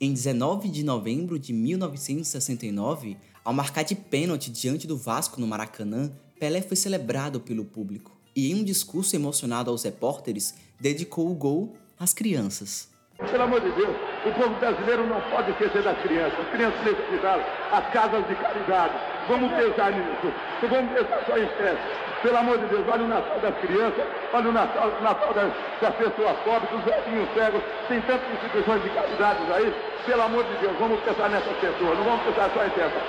Em 0.00 0.12
19 0.12 0.68
de 0.68 0.82
novembro 0.82 1.38
de 1.38 1.52
1969, 1.52 3.16
ao 3.44 3.52
marcar 3.52 3.84
de 3.84 3.94
pênalti 3.94 4.50
diante 4.50 4.86
do 4.86 4.96
Vasco 4.96 5.40
no 5.40 5.46
Maracanã, 5.46 6.10
Pelé 6.38 6.62
foi 6.62 6.76
celebrado 6.76 7.38
pelo 7.38 7.64
público 7.64 8.18
e, 8.34 8.50
em 8.50 8.54
um 8.54 8.64
discurso 8.64 9.14
emocionado 9.14 9.70
aos 9.70 9.82
repórteres, 9.82 10.54
dedicou 10.80 11.30
o 11.30 11.34
gol 11.34 11.76
às 11.98 12.14
crianças. 12.14 12.88
Pelo 13.18 13.42
amor 13.42 13.60
de 13.60 13.70
Deus, 13.72 13.94
o 14.24 14.32
povo 14.32 14.58
brasileiro 14.58 15.06
não 15.06 15.20
pode 15.30 15.50
esquecer 15.50 15.82
das 15.82 16.00
crianças, 16.00 16.40
as 16.40 16.50
crianças 16.50 16.84
necessitadas, 16.84 17.46
as 17.70 17.92
casas 17.92 18.26
de 18.26 18.34
caridade. 18.34 19.09
Vamos 19.28 19.52
pensar 19.52 19.92
nisso, 19.92 20.32
não 20.62 20.68
vamos 20.68 20.92
pensar 20.92 21.24
só 21.26 21.38
em 21.38 21.46
festa. 21.46 22.10
Pelo 22.22 22.36
amor 22.36 22.58
de 22.58 22.66
Deus, 22.66 22.86
olha 22.86 23.04
o 23.04 23.08
Natal 23.08 23.40
das 23.40 23.56
crianças, 23.60 24.04
olha 24.34 24.48
o 24.50 24.52
Natal, 24.52 24.90
Natal 25.00 25.32
das, 25.32 25.52
das, 25.80 25.94
pessoas 25.94 26.36
pobres, 26.44 26.70
dos 26.70 26.84
velhinhos 26.84 27.28
cegos, 27.32 27.62
tem 27.88 28.00
tantas 28.02 28.30
instituições 28.34 28.82
de 28.82 28.90
caridade 28.90 29.38
aí. 29.52 29.74
Pelo 30.04 30.22
amor 30.22 30.44
de 30.44 30.54
Deus, 30.58 30.76
vamos 30.78 31.00
pensar 31.00 31.30
nessas 31.30 31.56
pessoas, 31.56 31.96
não 31.96 32.04
vamos 32.04 32.22
pensar 32.24 32.50
só 32.52 32.64
em 32.64 32.70
festa. 32.70 33.00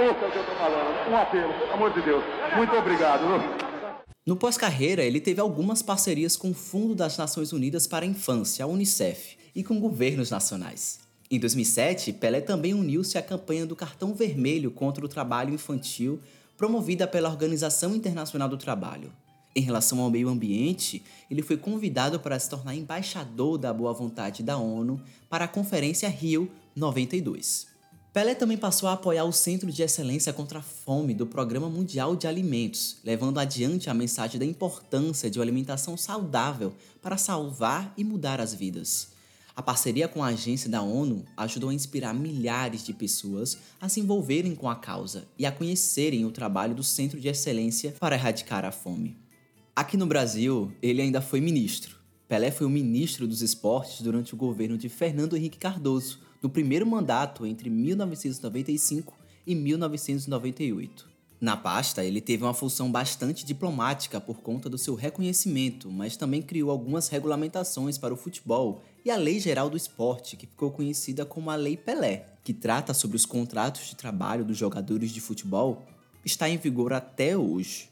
Ouça 0.00 0.26
o 0.26 0.30
que 0.30 0.36
eu 0.36 0.42
estou 0.42 0.56
falando, 0.56 1.10
um 1.10 1.16
apelo, 1.16 1.52
pelo 1.52 1.72
amor 1.74 1.92
de 1.92 2.00
Deus. 2.00 2.24
Muito 2.56 2.74
obrigado. 2.74 3.22
No 4.26 4.36
pós-carreira, 4.36 5.02
ele 5.02 5.20
teve 5.20 5.42
algumas 5.42 5.82
parcerias 5.82 6.34
com 6.34 6.50
o 6.50 6.54
Fundo 6.54 6.94
das 6.94 7.18
Nações 7.18 7.52
Unidas 7.52 7.86
para 7.86 8.06
a 8.06 8.08
Infância, 8.08 8.64
a 8.64 8.68
Unicef, 8.68 9.36
e 9.54 9.62
com 9.62 9.78
governos 9.78 10.30
nacionais. 10.30 11.03
Em 11.30 11.38
2007, 11.38 12.12
Pelé 12.12 12.40
também 12.40 12.74
uniu-se 12.74 13.16
à 13.16 13.22
campanha 13.22 13.64
do 13.64 13.74
Cartão 13.74 14.14
Vermelho 14.14 14.70
contra 14.70 15.04
o 15.04 15.08
trabalho 15.08 15.54
infantil, 15.54 16.20
promovida 16.56 17.06
pela 17.06 17.30
Organização 17.30 17.94
Internacional 17.94 18.48
do 18.48 18.58
Trabalho. 18.58 19.10
Em 19.56 19.60
relação 19.60 20.00
ao 20.00 20.10
meio 20.10 20.28
ambiente, 20.28 21.02
ele 21.30 21.40
foi 21.40 21.56
convidado 21.56 22.20
para 22.20 22.38
se 22.38 22.50
tornar 22.50 22.74
embaixador 22.74 23.56
da 23.56 23.72
boa 23.72 23.92
vontade 23.92 24.42
da 24.42 24.58
ONU 24.58 25.00
para 25.28 25.46
a 25.46 25.48
Conferência 25.48 26.08
Rio 26.08 26.50
92. 26.74 27.68
Pelé 28.12 28.34
também 28.34 28.56
passou 28.56 28.88
a 28.88 28.92
apoiar 28.92 29.24
o 29.24 29.32
Centro 29.32 29.72
de 29.72 29.82
Excelência 29.82 30.32
contra 30.32 30.58
a 30.58 30.62
Fome 30.62 31.14
do 31.14 31.26
Programa 31.26 31.68
Mundial 31.68 32.14
de 32.14 32.26
Alimentos, 32.26 32.98
levando 33.02 33.40
adiante 33.40 33.88
a 33.88 33.94
mensagem 33.94 34.38
da 34.38 34.46
importância 34.46 35.30
de 35.30 35.38
uma 35.38 35.44
alimentação 35.44 35.96
saudável 35.96 36.74
para 37.02 37.16
salvar 37.16 37.92
e 37.96 38.04
mudar 38.04 38.40
as 38.40 38.54
vidas. 38.54 39.13
A 39.56 39.62
parceria 39.62 40.08
com 40.08 40.20
a 40.20 40.28
agência 40.28 40.68
da 40.68 40.82
ONU 40.82 41.24
ajudou 41.36 41.70
a 41.70 41.74
inspirar 41.74 42.12
milhares 42.12 42.84
de 42.84 42.92
pessoas 42.92 43.56
a 43.80 43.88
se 43.88 44.00
envolverem 44.00 44.52
com 44.52 44.68
a 44.68 44.74
causa 44.74 45.28
e 45.38 45.46
a 45.46 45.52
conhecerem 45.52 46.24
o 46.24 46.32
trabalho 46.32 46.74
do 46.74 46.82
Centro 46.82 47.20
de 47.20 47.28
Excelência 47.28 47.94
para 48.00 48.16
erradicar 48.16 48.64
a 48.64 48.72
fome. 48.72 49.16
Aqui 49.76 49.96
no 49.96 50.06
Brasil, 50.06 50.72
ele 50.82 51.00
ainda 51.00 51.20
foi 51.20 51.40
ministro. 51.40 51.96
Pelé 52.26 52.50
foi 52.50 52.66
o 52.66 52.70
ministro 52.70 53.28
dos 53.28 53.42
esportes 53.42 54.00
durante 54.00 54.34
o 54.34 54.36
governo 54.36 54.76
de 54.76 54.88
Fernando 54.88 55.36
Henrique 55.36 55.58
Cardoso, 55.58 56.18
no 56.42 56.50
primeiro 56.50 56.84
mandato 56.84 57.46
entre 57.46 57.70
1995 57.70 59.14
e 59.46 59.54
1998. 59.54 61.13
Na 61.44 61.58
pasta, 61.58 62.02
ele 62.02 62.22
teve 62.22 62.42
uma 62.42 62.54
função 62.54 62.90
bastante 62.90 63.44
diplomática 63.44 64.18
por 64.18 64.38
conta 64.38 64.70
do 64.70 64.78
seu 64.78 64.94
reconhecimento, 64.94 65.90
mas 65.90 66.16
também 66.16 66.40
criou 66.40 66.70
algumas 66.70 67.10
regulamentações 67.10 67.98
para 67.98 68.14
o 68.14 68.16
futebol 68.16 68.82
e 69.04 69.10
a 69.10 69.16
Lei 69.16 69.38
Geral 69.38 69.68
do 69.68 69.76
Esporte, 69.76 70.38
que 70.38 70.46
ficou 70.46 70.70
conhecida 70.70 71.26
como 71.26 71.50
a 71.50 71.54
Lei 71.54 71.76
Pelé, 71.76 72.28
que 72.42 72.54
trata 72.54 72.94
sobre 72.94 73.18
os 73.18 73.26
contratos 73.26 73.88
de 73.88 73.94
trabalho 73.94 74.42
dos 74.42 74.56
jogadores 74.56 75.10
de 75.10 75.20
futebol, 75.20 75.82
está 76.24 76.48
em 76.48 76.56
vigor 76.56 76.94
até 76.94 77.36
hoje. 77.36 77.90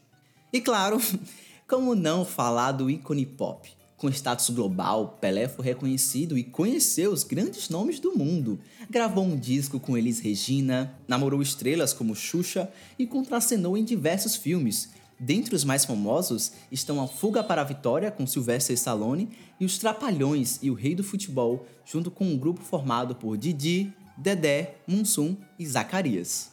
E 0.51 0.59
claro, 0.59 0.97
como 1.69 1.93
não 1.93 2.25
falar 2.25 2.71
do 2.71 2.89
ícone 2.89 3.23
pop? 3.23 3.71
Com 4.03 4.09
status 4.09 4.49
global, 4.49 5.17
Pelé 5.21 5.47
foi 5.47 5.63
reconhecido 5.63 6.37
e 6.37 6.43
conheceu 6.43 7.13
os 7.13 7.23
grandes 7.23 7.69
nomes 7.69 8.01
do 8.01 8.13
mundo. 8.17 8.59
Gravou 8.89 9.23
um 9.23 9.39
disco 9.39 9.79
com 9.79 9.97
Elis 9.97 10.19
Regina, 10.19 10.93
namorou 11.07 11.41
estrelas 11.41 11.93
como 11.93 12.13
Xuxa 12.13 12.69
e 12.99 13.07
contracenou 13.07 13.77
em 13.77 13.85
diversos 13.85 14.35
filmes. 14.35 14.93
Dentre 15.17 15.55
os 15.55 15.63
mais 15.63 15.85
famosos 15.85 16.51
estão 16.69 17.01
A 17.01 17.07
Fuga 17.07 17.41
para 17.41 17.61
a 17.61 17.63
Vitória 17.63 18.11
com 18.11 18.27
Sylvester 18.27 18.73
Stallone 18.73 19.29
e 19.57 19.63
Os 19.63 19.77
Trapalhões 19.77 20.61
e 20.61 20.69
o 20.69 20.73
Rei 20.73 20.95
do 20.95 21.03
Futebol, 21.05 21.65
junto 21.85 22.11
com 22.11 22.25
um 22.25 22.37
grupo 22.37 22.59
formado 22.59 23.15
por 23.15 23.37
Didi, 23.37 23.93
Dedé, 24.17 24.75
Munsum 24.85 25.37
e 25.57 25.65
Zacarias. 25.65 26.51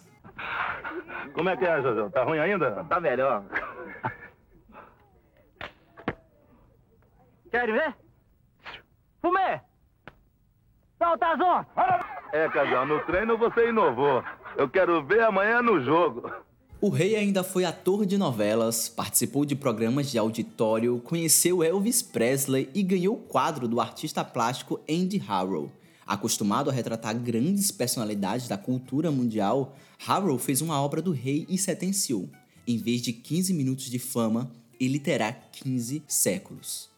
Como 1.34 1.48
é 1.48 1.56
que 1.56 1.64
é, 1.64 1.82
José? 1.82 2.08
Tá 2.10 2.22
ruim 2.22 2.38
ainda? 2.38 2.84
Tá 2.84 3.00
melhor. 3.00 3.42
Querem 7.50 7.74
ver? 7.74 7.96
Fumê! 9.20 9.60
Solta 10.98 11.36
som! 11.36 11.64
É, 12.32 12.48
Casal, 12.48 12.86
no 12.86 13.00
treino 13.00 13.36
você 13.36 13.70
inovou. 13.70 14.22
Eu 14.56 14.68
quero 14.68 15.04
ver 15.04 15.22
amanhã 15.22 15.60
no 15.60 15.82
jogo. 15.82 16.30
O 16.80 16.88
rei 16.88 17.16
ainda 17.16 17.42
foi 17.42 17.64
ator 17.64 18.06
de 18.06 18.16
novelas, 18.16 18.88
participou 18.88 19.44
de 19.44 19.54
programas 19.54 20.10
de 20.10 20.16
auditório, 20.16 20.98
conheceu 21.00 21.62
Elvis 21.62 22.00
Presley 22.00 22.70
e 22.72 22.82
ganhou 22.82 23.16
o 23.16 23.20
quadro 23.20 23.68
do 23.68 23.80
artista 23.80 24.24
plástico 24.24 24.80
Andy 24.88 25.18
Harrow. 25.18 25.70
Acostumado 26.06 26.70
a 26.70 26.72
retratar 26.72 27.14
grandes 27.18 27.70
personalidades 27.70 28.48
da 28.48 28.56
cultura 28.56 29.10
mundial, 29.10 29.76
Harrow 29.98 30.38
fez 30.38 30.62
uma 30.62 30.80
obra 30.80 31.02
do 31.02 31.12
rei 31.12 31.46
e 31.48 31.58
sentenciou: 31.58 32.28
em 32.66 32.78
vez 32.78 33.02
de 33.02 33.12
15 33.12 33.52
minutos 33.52 33.90
de 33.90 33.98
fama, 33.98 34.50
ele 34.80 34.98
terá 34.98 35.32
15 35.32 36.02
séculos. 36.08 36.88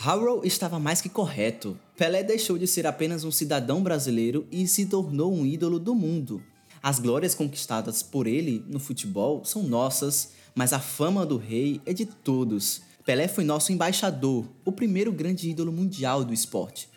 Harrow 0.00 0.42
estava 0.44 0.78
mais 0.78 1.00
que 1.00 1.08
correto. 1.08 1.76
Pelé 1.96 2.22
deixou 2.22 2.56
de 2.56 2.68
ser 2.68 2.86
apenas 2.86 3.24
um 3.24 3.32
cidadão 3.32 3.82
brasileiro 3.82 4.46
e 4.48 4.64
se 4.68 4.86
tornou 4.86 5.34
um 5.34 5.44
ídolo 5.44 5.76
do 5.80 5.92
mundo. 5.92 6.40
As 6.80 7.00
glórias 7.00 7.34
conquistadas 7.34 8.00
por 8.00 8.28
ele 8.28 8.64
no 8.68 8.78
futebol 8.78 9.44
são 9.44 9.64
nossas, 9.64 10.34
mas 10.54 10.72
a 10.72 10.78
fama 10.78 11.26
do 11.26 11.36
rei 11.36 11.80
é 11.84 11.92
de 11.92 12.06
todos. 12.06 12.80
Pelé 13.04 13.26
foi 13.26 13.42
nosso 13.42 13.72
embaixador, 13.72 14.46
o 14.64 14.70
primeiro 14.70 15.10
grande 15.10 15.50
ídolo 15.50 15.72
mundial 15.72 16.24
do 16.24 16.32
esporte. 16.32 16.88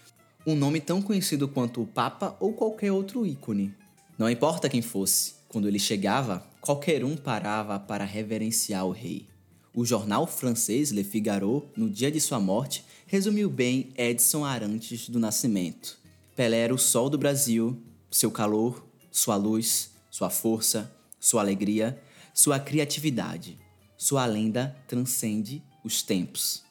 Um 0.45 0.55
nome 0.55 0.79
tão 0.79 1.01
conhecido 1.01 1.47
quanto 1.47 1.81
o 1.81 1.87
Papa 1.87 2.37
ou 2.39 2.53
qualquer 2.53 2.91
outro 2.91 3.25
ícone. 3.25 3.73
Não 4.15 4.29
importa 4.29 4.69
quem 4.69 4.83
fosse, 4.83 5.33
quando 5.49 5.67
ele 5.67 5.79
chegava, 5.79 6.45
qualquer 6.61 7.03
um 7.03 7.17
parava 7.17 7.79
para 7.79 8.05
reverenciar 8.05 8.85
o 8.85 8.91
rei. 8.91 9.30
O 9.73 9.85
jornal 9.85 10.27
francês 10.27 10.91
Le 10.91 11.01
Figaro, 11.01 11.65
no 11.77 11.89
dia 11.89 12.11
de 12.11 12.19
sua 12.19 12.41
morte, 12.41 12.83
resumiu 13.07 13.49
bem 13.49 13.93
Edson 13.95 14.43
Arantes 14.43 15.07
do 15.07 15.17
Nascimento. 15.17 15.97
Pelé 16.35 16.59
era 16.59 16.73
o 16.73 16.77
sol 16.77 17.09
do 17.09 17.17
Brasil, 17.17 17.81
seu 18.11 18.29
calor, 18.29 18.85
sua 19.09 19.37
luz, 19.37 19.91
sua 20.09 20.29
força, 20.29 20.93
sua 21.17 21.41
alegria, 21.41 22.01
sua 22.33 22.59
criatividade. 22.59 23.57
Sua 23.97 24.25
lenda 24.25 24.75
transcende 24.87 25.63
os 25.85 26.01
tempos. 26.03 26.63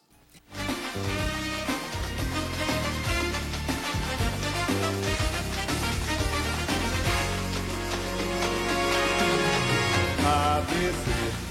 ABC, 10.23 11.50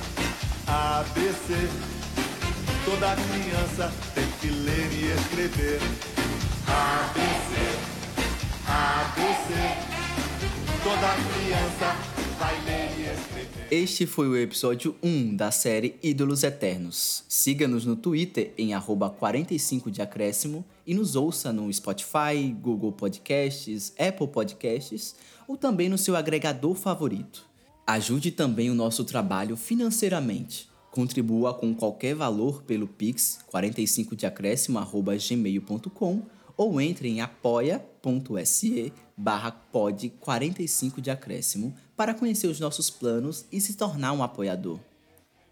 ABC. 0.69 1.55
Toda 2.85 3.15
criança 3.15 3.91
tem 4.13 4.27
que 4.39 4.49
ler 4.49 4.87
e 4.93 5.11
escrever. 5.19 5.79
ABC, 6.67 7.55
ABC. 8.67 9.53
Toda 10.83 11.15
criança 11.33 11.95
vai 12.37 12.55
ler 12.65 12.91
e 12.99 13.01
escrever. 13.11 13.67
Este 13.71 14.05
foi 14.05 14.27
o 14.27 14.37
episódio 14.37 14.95
1 15.01 15.35
da 15.35 15.49
série 15.49 15.97
Ídolos 16.03 16.43
Eternos. 16.43 17.23
Siga-nos 17.27 17.87
no 17.87 17.95
Twitter 17.95 18.53
em 18.55 18.75
arroba 18.75 19.09
45 19.09 19.89
de 19.89 20.03
acréscimo 20.03 20.63
e 20.85 20.93
nos 20.93 21.15
ouça 21.15 21.51
no 21.51 21.73
Spotify, 21.73 22.55
Google 22.61 22.91
Podcasts, 22.91 23.91
Apple 23.97 24.27
Podcasts 24.27 25.15
ou 25.47 25.57
também 25.57 25.89
no 25.89 25.97
seu 25.97 26.15
agregador 26.15 26.75
favorito. 26.75 27.48
Ajude 27.89 28.29
também 28.29 28.69
o 28.69 28.75
nosso 28.75 29.03
trabalho 29.03 29.57
financeiramente. 29.57 30.69
Contribua 30.91 31.55
com 31.55 31.73
qualquer 31.73 32.13
valor 32.13 32.61
pelo 32.61 32.87
pix 32.87 33.39
45deacréscimo@gmail.com 33.51 36.21
ou 36.55 36.79
entre 36.79 37.09
em 37.09 37.19
apoia.se 37.19 38.93
barra 39.17 39.49
pod 39.49 40.07
45 40.19 41.01
de 41.01 41.09
acréscimo 41.09 41.75
para 41.97 42.13
conhecer 42.13 42.45
os 42.45 42.59
nossos 42.59 42.91
planos 42.91 43.47
e 43.51 43.59
se 43.59 43.73
tornar 43.73 44.13
um 44.13 44.21
apoiador. 44.21 44.79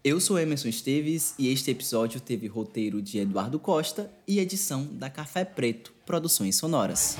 Eu 0.04 0.20
sou 0.20 0.38
Emerson 0.38 0.68
Esteves 0.68 1.34
e 1.40 1.48
este 1.48 1.72
episódio 1.72 2.20
teve 2.20 2.46
roteiro 2.46 3.02
de 3.02 3.18
Eduardo 3.18 3.58
Costa 3.58 4.12
e 4.28 4.38
edição 4.38 4.86
da 4.92 5.10
Café 5.10 5.44
Preto 5.44 5.92
Produções 6.06 6.54
Sonoras. 6.54 7.16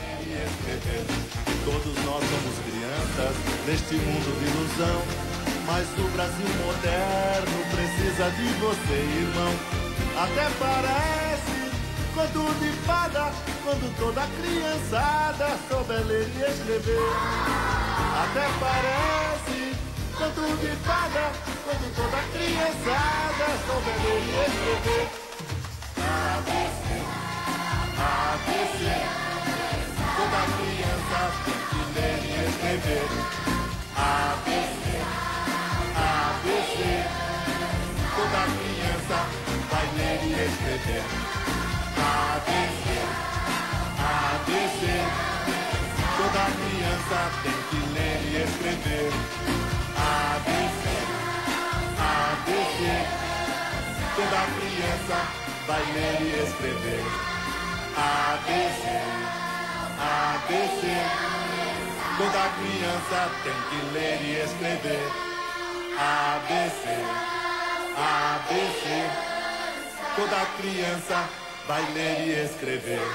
Todos 1.64 2.04
nós 2.04 2.22
somos 2.22 2.57
crianças 2.61 3.47
neste 3.68 3.96
mundo 3.96 4.33
de 4.40 4.46
ilusão. 4.48 5.02
Mas 5.66 5.87
o 5.98 6.09
Brasil 6.12 6.48
moderno 6.64 7.59
precisa 7.70 8.31
de 8.31 8.48
você, 8.61 8.96
irmão. 9.20 9.52
Até 10.16 10.48
parece 10.59 11.59
conto 12.14 12.54
de 12.59 12.72
fada 12.87 13.31
quando 13.62 13.94
toda 13.98 14.26
criançada 14.40 15.59
souber 15.68 16.04
ler 16.07 16.26
e 16.35 16.50
escrever. 16.50 17.12
Até 18.24 18.48
parece 18.59 19.76
conto 20.16 20.57
de 20.57 20.74
fada 20.87 21.31
quando 21.64 21.94
toda 21.94 22.22
criançada 22.33 23.46
souber 23.66 23.96
ler 24.02 24.22
e 24.24 24.40
escrever. 24.48 25.17
ABC, 49.98 50.83
ABC. 51.98 52.81
Toda 54.16 54.40
criança 54.57 55.18
vai 55.66 55.85
ler 55.92 56.16
e 56.22 56.29
escrever. 56.42 57.05
ABC. 57.96 58.87
ABC. 60.01 60.83
Toda 62.16 62.42
criança 62.57 63.18
tem 63.44 63.59
que 63.68 63.81
ler 63.92 64.18
e 64.22 64.40
escrever. 64.42 65.07
ABC. 65.98 66.88
ABC. 67.98 68.85
Toda 70.16 70.40
criança 70.57 71.29
vai 71.66 71.85
ler 71.92 72.27
e 72.27 72.44
escrever. 72.46 73.07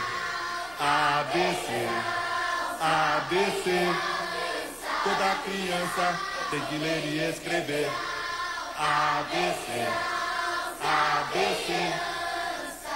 ABC. 0.80 1.88
ABC. 2.80 4.13
Toda 5.04 5.36
criança 5.44 6.18
tem 6.50 6.66
que 6.68 6.78
ler 6.78 7.04
e 7.06 7.30
escrever. 7.30 7.90
ABC. 8.78 9.86
ABC. 10.80 11.74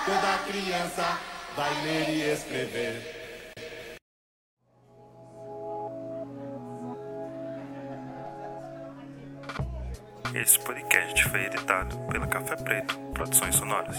Toda 0.06 0.38
criança 0.48 1.20
vai 1.58 1.74
ler 1.84 2.10
e 2.10 2.22
escrever. 2.32 3.18
Esse 10.34 10.60
podcast 10.60 11.24
foi 11.26 11.46
editado 11.46 11.98
pela 12.10 12.28
Café 12.28 12.56
Preto 12.56 12.98
Produções 13.14 13.54
Sonoras. 13.54 13.98